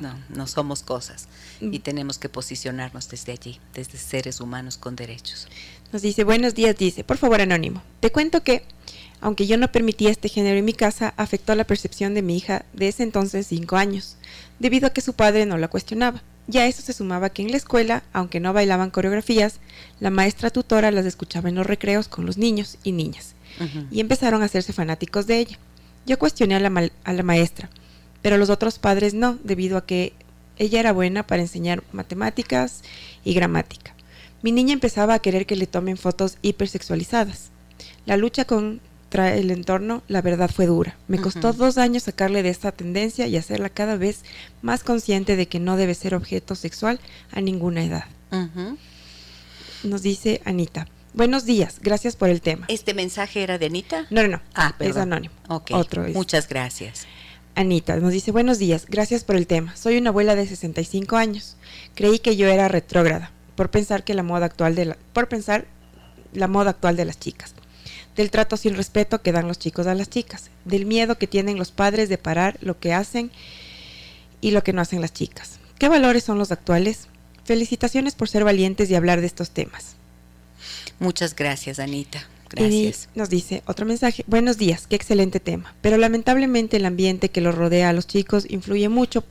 [0.00, 1.28] no, no somos cosas
[1.60, 1.82] y mm.
[1.82, 5.48] tenemos que posicionarnos desde allí, desde seres humanos con derechos.
[5.92, 8.62] Nos dice, buenos días, dice, por favor anónimo, te cuento que,
[9.20, 12.64] aunque yo no permitía este género en mi casa, afectó la percepción de mi hija
[12.72, 14.16] de ese entonces cinco años,
[14.58, 16.22] debido a que su padre no la cuestionaba.
[16.50, 19.60] Ya a eso se sumaba que en la escuela, aunque no bailaban coreografías,
[20.00, 23.34] la maestra tutora las escuchaba en los recreos con los niños y niñas,
[23.90, 25.58] y empezaron a hacerse fanáticos de ella.
[26.06, 27.68] Yo cuestioné a la, a la maestra,
[28.22, 30.14] pero los otros padres no, debido a que
[30.56, 32.82] ella era buena para enseñar matemáticas
[33.24, 33.94] y gramática.
[34.42, 37.50] Mi niña empezaba a querer que le tomen fotos hipersexualizadas.
[38.06, 38.80] La lucha con
[39.12, 40.96] el entorno, la verdad fue dura.
[41.08, 44.22] Me costó dos años sacarle de esta tendencia y hacerla cada vez
[44.62, 47.00] más consciente de que no debe ser objeto sexual
[47.32, 48.04] a ninguna edad.
[49.82, 50.86] Nos dice Anita.
[51.14, 52.66] Buenos días, gracias por el tema.
[52.68, 54.06] ¿Este mensaje era de Anita?
[54.10, 54.42] No, no, no.
[54.54, 55.34] Ah, Es anónimo.
[55.48, 57.06] Otro Muchas gracias.
[57.54, 59.74] Anita nos dice, buenos días, gracias por el tema.
[59.74, 61.56] Soy una abuela de 65 años.
[61.94, 65.66] Creí que yo era retrógrada por pensar que la moda actual de por pensar
[66.32, 67.54] la moda actual de las chicas
[68.18, 71.56] del trato sin respeto que dan los chicos a las chicas, del miedo que tienen
[71.56, 73.30] los padres de parar lo que hacen
[74.40, 75.60] y lo que no hacen las chicas.
[75.78, 77.06] ¿Qué valores son los actuales?
[77.44, 79.94] Felicitaciones por ser valientes y hablar de estos temas.
[80.98, 82.28] Muchas gracias, Anita.
[82.50, 83.08] Gracias.
[83.14, 84.24] nos dice otro mensaje.
[84.26, 85.74] Buenos días, qué excelente tema.
[85.80, 89.22] Pero lamentablemente el ambiente que los rodea a los chicos influye mucho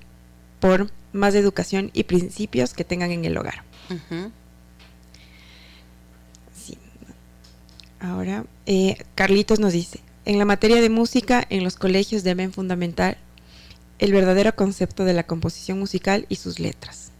[0.61, 3.63] por más educación y principios que tengan en el hogar.
[7.99, 13.17] Ahora, eh, Carlitos nos dice, en la materia de música, en los colegios deben fundamentar
[13.97, 17.11] el verdadero concepto de la composición musical y sus letras.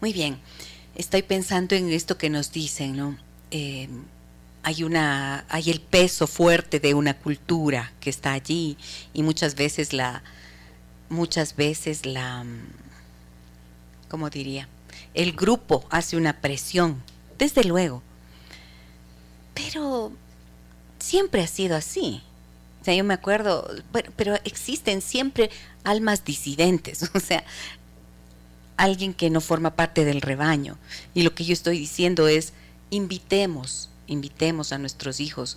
[0.00, 0.38] Muy bien,
[0.94, 3.18] estoy pensando en esto que nos dicen, ¿no?
[3.50, 3.88] Eh,
[4.62, 8.78] hay una, hay el peso fuerte de una cultura que está allí
[9.12, 10.22] y muchas veces la,
[11.08, 12.46] muchas veces la,
[14.08, 14.68] ¿cómo diría?
[15.12, 17.02] El grupo hace una presión,
[17.36, 18.02] desde luego,
[19.54, 20.12] pero
[20.98, 22.22] siempre ha sido así.
[22.80, 25.50] O sea, yo me acuerdo, bueno, pero existen siempre
[25.84, 27.44] almas disidentes, o sea,
[28.76, 30.76] alguien que no forma parte del rebaño.
[31.14, 32.52] Y lo que yo estoy diciendo es,
[32.90, 35.56] invitemos, invitemos a nuestros hijos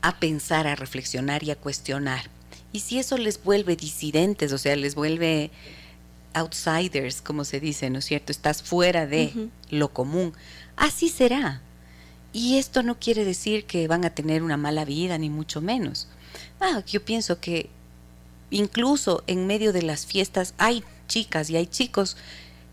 [0.00, 2.24] a pensar, a reflexionar y a cuestionar.
[2.72, 5.50] Y si eso les vuelve disidentes, o sea, les vuelve
[6.34, 8.32] outsiders, como se dice, ¿no es cierto?
[8.32, 10.32] Estás fuera de lo común.
[10.76, 11.60] Así será.
[12.32, 16.08] Y esto no quiere decir que van a tener una mala vida, ni mucho menos.
[16.60, 17.68] Ah, yo pienso que
[18.50, 22.16] incluso en medio de las fiestas hay chicas y hay chicos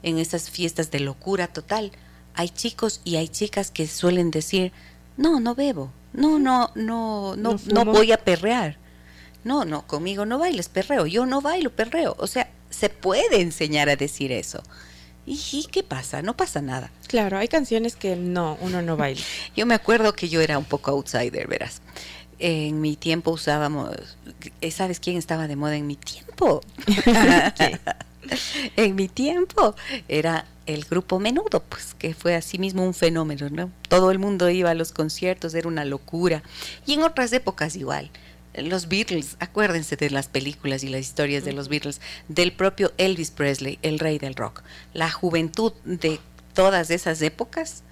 [0.04, 1.92] en esas fiestas de locura total.
[2.36, 4.72] Hay chicos y hay chicas que suelen decir,
[5.18, 8.78] no, no bebo, no, no, no, no, no, voy a perrear.
[9.44, 12.16] No, no, conmigo no bailes perreo, yo no bailo perreo.
[12.20, 14.64] O sea, se puede enseñar a decir eso.
[15.30, 16.24] ¿Y qué pasa?
[16.24, 16.90] No pasa nada.
[17.08, 19.22] Claro, hay canciones que no, uno no baila.
[19.56, 21.84] yo me acuerdo que yo era un poco outsider, verás.
[22.40, 23.92] En mi tiempo usábamos,
[24.62, 26.62] eh, ¿sabes quién estaba de moda en mi tiempo?
[28.76, 29.76] en mi tiempo
[30.08, 33.72] era el grupo Menudo, pues que fue así mismo un fenómeno, ¿no?
[33.88, 36.42] Todo el mundo iba a los conciertos, era una locura.
[36.88, 38.10] Y en otras épocas igual
[38.54, 43.32] los Beatles, acuérdense de las películas y las historias de los Beatles, del propio Elvis
[43.32, 44.64] Presley, el rey del rock.
[44.94, 46.20] La juventud de
[46.54, 47.84] todas esas épocas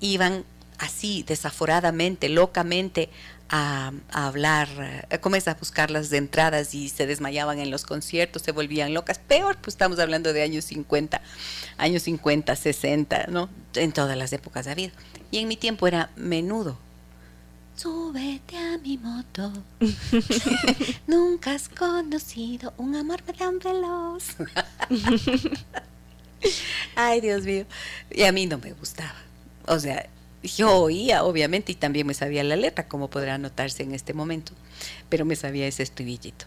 [0.00, 0.44] iban
[0.78, 3.08] así desaforadamente, locamente
[3.48, 4.68] a, hablar,
[5.10, 9.18] a, a buscar las entradas y se desmayaban en los conciertos, se volvían locas.
[9.18, 11.22] Peor, pues estamos hablando de años 50,
[11.78, 13.48] años 50, 60, ¿no?
[13.74, 14.92] En todas las épocas ha habido.
[15.30, 16.78] Y en mi tiempo era menudo
[17.76, 19.52] Súbete a mi moto.
[21.06, 24.36] Nunca has conocido un amor tan veloz.
[26.94, 27.66] Ay, Dios mío.
[28.10, 29.14] Y a mí no me gustaba.
[29.66, 30.08] O sea,
[30.42, 34.52] yo oía, obviamente, y también me sabía la letra, como podrá notarse en este momento,
[35.08, 36.46] pero me sabía ese estribillito.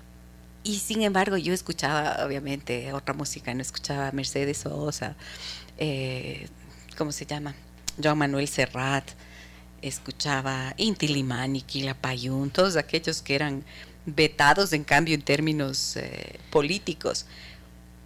[0.64, 5.16] Y sin embargo, yo escuchaba, obviamente, otra música, no escuchaba Mercedes Sosa,
[5.78, 6.48] eh,
[6.98, 7.56] ¿cómo se llama?
[8.02, 9.10] Joan Manuel Serrat,
[9.82, 13.64] escuchaba Inti Limani, Quilapayún, todos aquellos que eran
[14.06, 17.26] vetados en cambio en términos eh, políticos,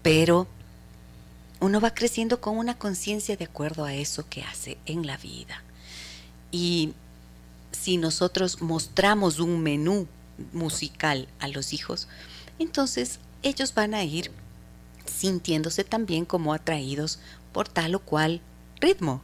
[0.02, 0.48] pero
[1.60, 5.64] uno va creciendo con una conciencia de acuerdo a eso que hace en la vida.
[6.52, 6.94] Y
[7.72, 10.08] si nosotros mostramos un menú
[10.54, 12.08] musical a los hijos,
[12.58, 14.32] entonces ellos van a ir
[15.06, 17.20] sintiéndose también como atraídos
[17.54, 18.42] por tal o cual
[18.82, 19.22] ritmo.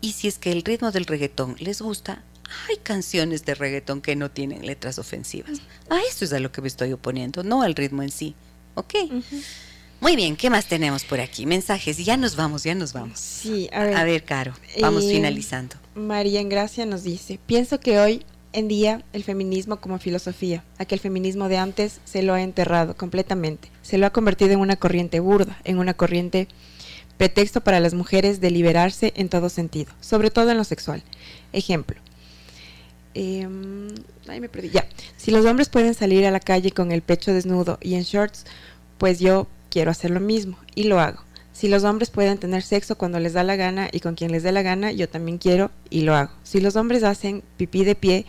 [0.00, 2.22] Y si es que el ritmo del reggaetón les gusta,
[2.68, 5.60] hay canciones de reggaetón que no tienen letras ofensivas.
[5.90, 8.34] A eso es a lo que me estoy oponiendo, no al ritmo en sí.
[8.74, 8.94] ¿Ok?
[10.00, 11.44] Muy bien, ¿qué más tenemos por aquí?
[11.44, 13.18] Mensajes, ya nos vamos, ya nos vamos.
[13.18, 13.96] Sí, a ver.
[13.96, 15.76] A ver, Caro, vamos eh, finalizando.
[15.96, 21.48] María Gracia nos dice, pienso que hoy en día el feminismo como filosofía, aquel feminismo
[21.48, 25.58] de antes se lo ha enterrado completamente, se lo ha convertido en una corriente burda,
[25.64, 26.46] en una corriente
[27.18, 31.02] pretexto para las mujeres de liberarse en todo sentido, sobre todo en lo sexual.
[31.52, 32.00] Ejemplo.
[33.14, 33.88] Em,
[34.28, 34.70] ay, me perdí.
[34.70, 34.86] Ya.
[35.16, 38.44] Si los hombres pueden salir a la calle con el pecho desnudo y en shorts,
[38.96, 41.22] pues yo quiero hacer lo mismo y lo hago.
[41.52, 44.44] Si los hombres pueden tener sexo cuando les da la gana y con quien les
[44.44, 46.30] dé la gana, yo también quiero y lo hago.
[46.44, 48.26] Si los hombres hacen pipí de pie,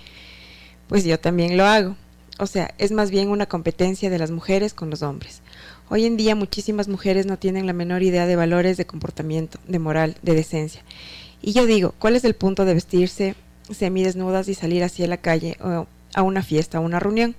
[0.87, 1.95] pues yo también lo hago.
[2.39, 5.43] O sea, es más bien una competencia de las mujeres con los hombres.
[5.91, 9.79] Hoy en día muchísimas mujeres no tienen la menor idea de valores de comportamiento, de
[9.79, 10.83] moral, de decencia.
[11.41, 13.33] Y yo digo, ¿cuál es el punto de vestirse
[13.71, 17.35] semidesnudas y salir así a la calle o a una fiesta o una reunión?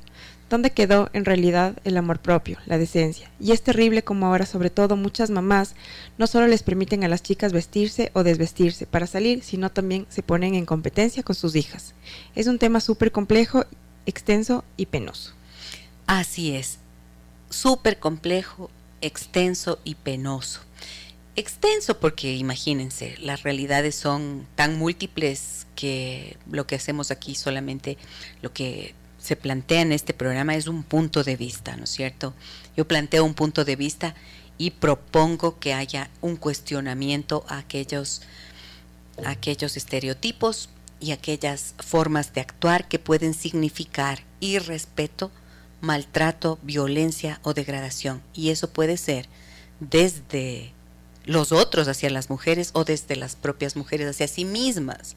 [0.48, 3.30] ¿Dónde quedó en realidad el amor propio, la decencia?
[3.38, 5.76] Y es terrible como ahora sobre todo muchas mamás
[6.18, 10.24] no solo les permiten a las chicas vestirse o desvestirse para salir, sino también se
[10.24, 11.94] ponen en competencia con sus hijas.
[12.34, 13.64] Es un tema súper complejo,
[14.06, 15.34] extenso y penoso.
[16.08, 16.79] Así es,
[17.50, 18.70] súper complejo,
[19.00, 20.60] extenso y penoso.
[21.36, 27.98] Extenso porque imagínense, las realidades son tan múltiples que lo que hacemos aquí solamente
[28.42, 32.34] lo que se plantea en este programa es un punto de vista, ¿no es cierto?
[32.76, 34.14] Yo planteo un punto de vista
[34.58, 38.22] y propongo que haya un cuestionamiento a aquellos,
[39.24, 40.70] aquellos estereotipos
[41.00, 45.30] y aquellas formas de actuar que pueden significar irrespeto,
[45.80, 48.22] maltrato, violencia o degradación.
[48.34, 49.28] Y eso puede ser
[49.80, 50.72] desde
[51.24, 55.16] los otros hacia las mujeres o desde las propias mujeres hacia sí mismas,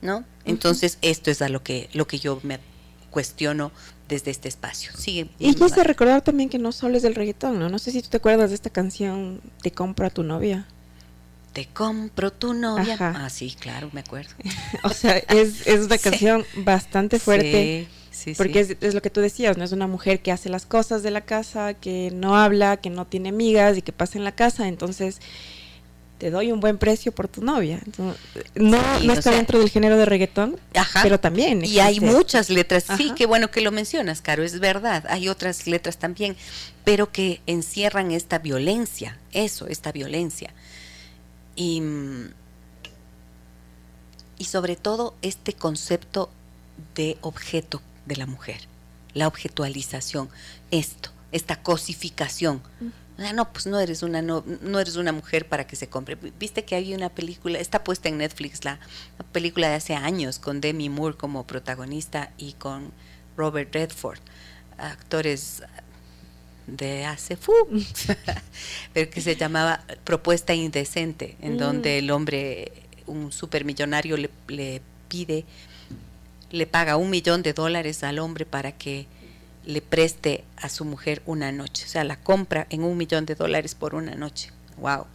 [0.00, 0.24] ¿no?
[0.44, 2.58] Entonces, esto es a lo que, lo que yo me
[3.10, 3.72] cuestiono
[4.08, 4.92] desde este espacio.
[4.96, 5.28] Sigue.
[5.38, 7.68] Y quise recordar también que no solo es del reggaetón, ¿no?
[7.68, 10.66] No sé si tú te acuerdas de esta canción Te compro a tu novia.
[11.52, 12.96] Te compro tu novia.
[12.98, 14.30] Ah, sí, claro, me acuerdo.
[14.84, 17.88] o sea, es, es una canción bastante fuerte.
[17.88, 18.01] Sí,
[18.36, 19.64] porque es, es, lo que tú decías, ¿no?
[19.64, 23.06] Es una mujer que hace las cosas de la casa, que no habla, que no
[23.06, 24.68] tiene amigas y que pasa en la casa.
[24.68, 25.20] Entonces,
[26.22, 27.80] te doy un buen precio por tu novia.
[28.54, 30.56] no, no está dentro del género de reggaetón,
[31.02, 31.64] pero también.
[31.64, 35.04] Y hay muchas letras, sí, qué bueno que lo mencionas, Caro, es verdad.
[35.08, 36.36] Hay otras letras también,
[36.84, 40.54] pero que encierran esta violencia, eso, esta violencia.
[41.56, 41.82] Y,
[44.38, 46.30] y sobre todo este concepto
[46.94, 48.68] de objeto de la mujer,
[49.14, 50.28] la objetualización,
[50.70, 52.62] esto, esta cosificación.
[53.18, 54.42] Ah, no, pues no eres una no,
[54.80, 56.16] eres una mujer para que se compre.
[56.38, 58.80] Viste que hay una película, está puesta en Netflix la,
[59.32, 62.92] película de hace años con Demi Moore como protagonista y con
[63.36, 64.18] Robert Redford,
[64.78, 65.62] actores
[66.66, 67.52] de hace fu,
[68.92, 71.58] pero que se llamaba Propuesta Indecente, en mm.
[71.58, 72.72] donde el hombre,
[73.06, 75.44] un supermillonario le, le pide,
[76.52, 79.06] le paga un millón de dólares al hombre para que
[79.64, 81.84] le preste a su mujer una noche.
[81.86, 84.50] O sea, la compra en un millón de dólares por una noche.
[84.76, 85.06] ¡Wow!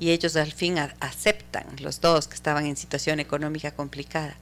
[0.00, 4.36] Y ellos al fin aceptan, los dos que estaban en situación económica complicada.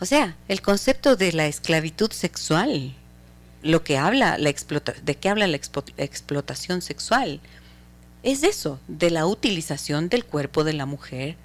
[0.00, 2.94] O sea, el concepto de la esclavitud sexual,
[3.62, 4.52] lo que habla la
[5.02, 7.40] de qué habla la explotación sexual,
[8.22, 11.36] es eso, de la utilización del cuerpo de la mujer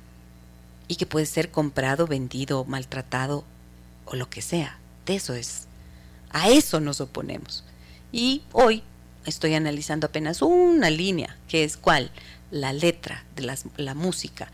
[0.88, 3.44] y que puede ser comprado, vendido, maltratado
[4.08, 4.80] o lo que sea.
[5.06, 5.68] De eso es
[6.30, 7.64] a eso nos oponemos.
[8.12, 8.84] Y hoy
[9.26, 12.12] estoy analizando apenas una línea, que es cuál,
[12.52, 14.52] la letra de la música,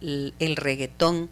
[0.00, 1.28] el, reggaetón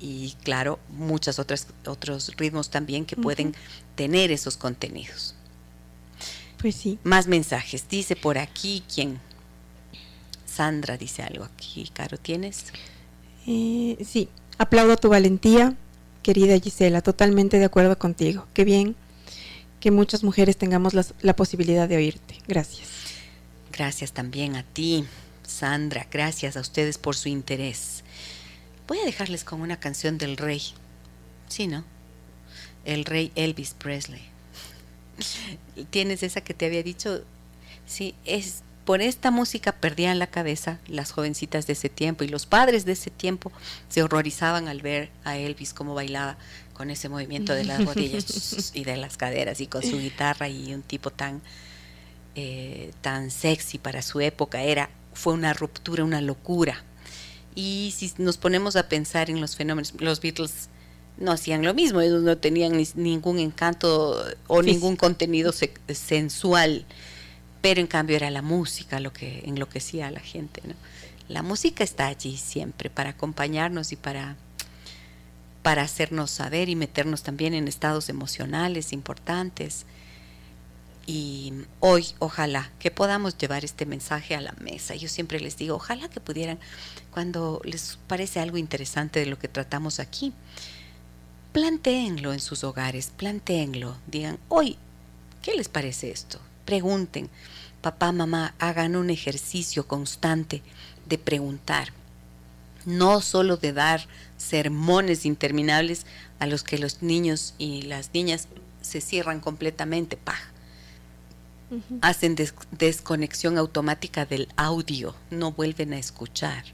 [0.00, 3.54] y claro, muchos otros ritmos también que pueden
[3.94, 5.34] tener esos contenidos.
[6.58, 6.98] Pues sí.
[7.04, 7.88] Más mensajes.
[7.88, 9.20] Dice por aquí quién.
[10.46, 11.90] Sandra dice algo aquí.
[11.92, 12.66] Caro, ¿tienes?
[13.46, 14.28] Eh, sí.
[14.58, 15.76] Aplaudo tu valentía,
[16.26, 17.02] querida Gisela.
[17.02, 18.48] Totalmente de acuerdo contigo.
[18.52, 18.96] Qué bien
[19.78, 22.36] que muchas mujeres tengamos la, posibilidad de oírte.
[22.48, 22.88] Gracias.
[23.70, 25.04] Gracias también a ti,
[25.46, 26.08] Sandra.
[26.10, 28.02] Gracias a ustedes por su interés.
[28.88, 30.62] Voy a dejarles con una canción del rey.
[31.46, 31.84] Sí, ¿no?
[32.84, 34.22] El rey Elvis Presley.
[35.90, 37.22] ¿Tienes esa que te había dicho?
[37.86, 42.46] Sí, es por esta música perdían la cabeza las jovencitas de ese tiempo y los
[42.46, 43.52] padres de ese tiempo
[43.88, 46.38] se horrorizaban al ver a Elvis cómo bailaba
[46.72, 50.72] con ese movimiento de las rodillas y de las caderas y con su guitarra y
[50.72, 51.42] un tipo tan
[52.36, 54.62] eh, tan sexy para su época.
[54.62, 56.84] Era fue una ruptura una locura.
[57.54, 60.68] Y si nos ponemos a pensar en los fenómenos los Beatles
[61.16, 65.52] no hacían lo mismo, ellos no tenían ningún encanto o ningún contenido
[65.88, 66.84] sensual,
[67.66, 70.62] pero en cambio era la música lo que enloquecía a la gente.
[71.26, 74.36] La música está allí siempre para acompañarnos y para,
[75.64, 79.84] para hacernos saber y meternos también en estados emocionales importantes.
[81.08, 84.94] Y hoy, ojalá que podamos llevar este mensaje a la mesa.
[84.94, 86.60] Yo siempre les digo, ojalá que pudieran,
[87.10, 90.32] cuando les parece algo interesante de lo que tratamos aquí,
[91.50, 94.78] plantéenlo en sus hogares, plantéenlo, digan, hoy,
[95.42, 96.38] ¿qué les parece esto?
[96.64, 97.28] Pregunten,
[97.86, 100.60] papá, mamá, hagan un ejercicio constante
[101.08, 101.92] de preguntar,
[102.84, 106.04] no solo de dar sermones interminables
[106.40, 108.48] a los que los niños y las niñas
[108.80, 110.34] se cierran completamente, pa.
[112.00, 112.34] Hacen
[112.72, 116.64] desconexión automática del audio, no vuelven a escuchar.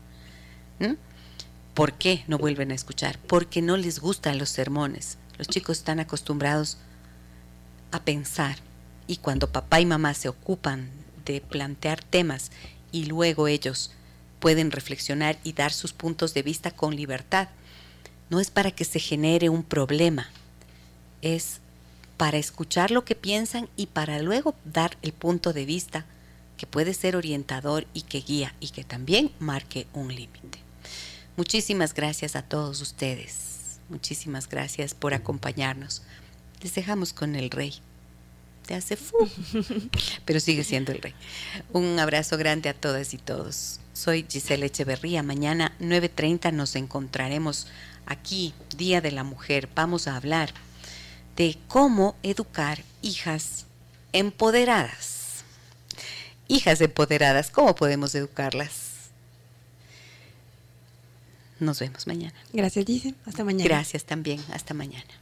[1.75, 3.19] ¿Por qué no vuelven a escuchar?
[3.19, 5.19] Porque no les gustan los sermones.
[5.37, 6.79] Los chicos están acostumbrados
[7.91, 8.57] a pensar
[9.07, 12.51] y cuando papá y mamá se ocupan de plantear temas
[12.90, 13.93] y luego ellos
[14.40, 17.49] pueden reflexionar y dar sus puntos de vista con libertad,
[18.28, 20.31] no es para que se genere un problema,
[21.20, 21.61] es
[22.16, 26.07] para escuchar lo que piensan y para luego dar el punto de vista
[26.57, 30.59] que puede ser orientador y que guía y que también marque un límite.
[31.36, 33.78] Muchísimas gracias a todos ustedes.
[33.89, 36.03] Muchísimas gracias por acompañarnos.
[36.62, 37.74] Les dejamos con el rey.
[38.67, 39.17] Se hace fu,
[40.25, 41.15] pero sigue siendo el rey.
[41.73, 43.81] Un abrazo grande a todas y todos.
[43.93, 45.23] Soy Giselle Echeverría.
[45.23, 47.67] Mañana 9.30 nos encontraremos
[48.07, 49.69] aquí, Día de la Mujer.
[49.75, 50.53] Vamos a hablar
[51.37, 53.67] de cómo educar hijas
[54.13, 55.45] empoderadas.
[56.49, 58.93] Hijas empoderadas, ¿cómo podemos educarlas?
[61.59, 62.35] Nos vemos mañana.
[62.53, 63.15] Gracias, Dice.
[63.25, 63.65] Hasta mañana.
[63.65, 64.41] Gracias también.
[64.53, 65.22] Hasta mañana.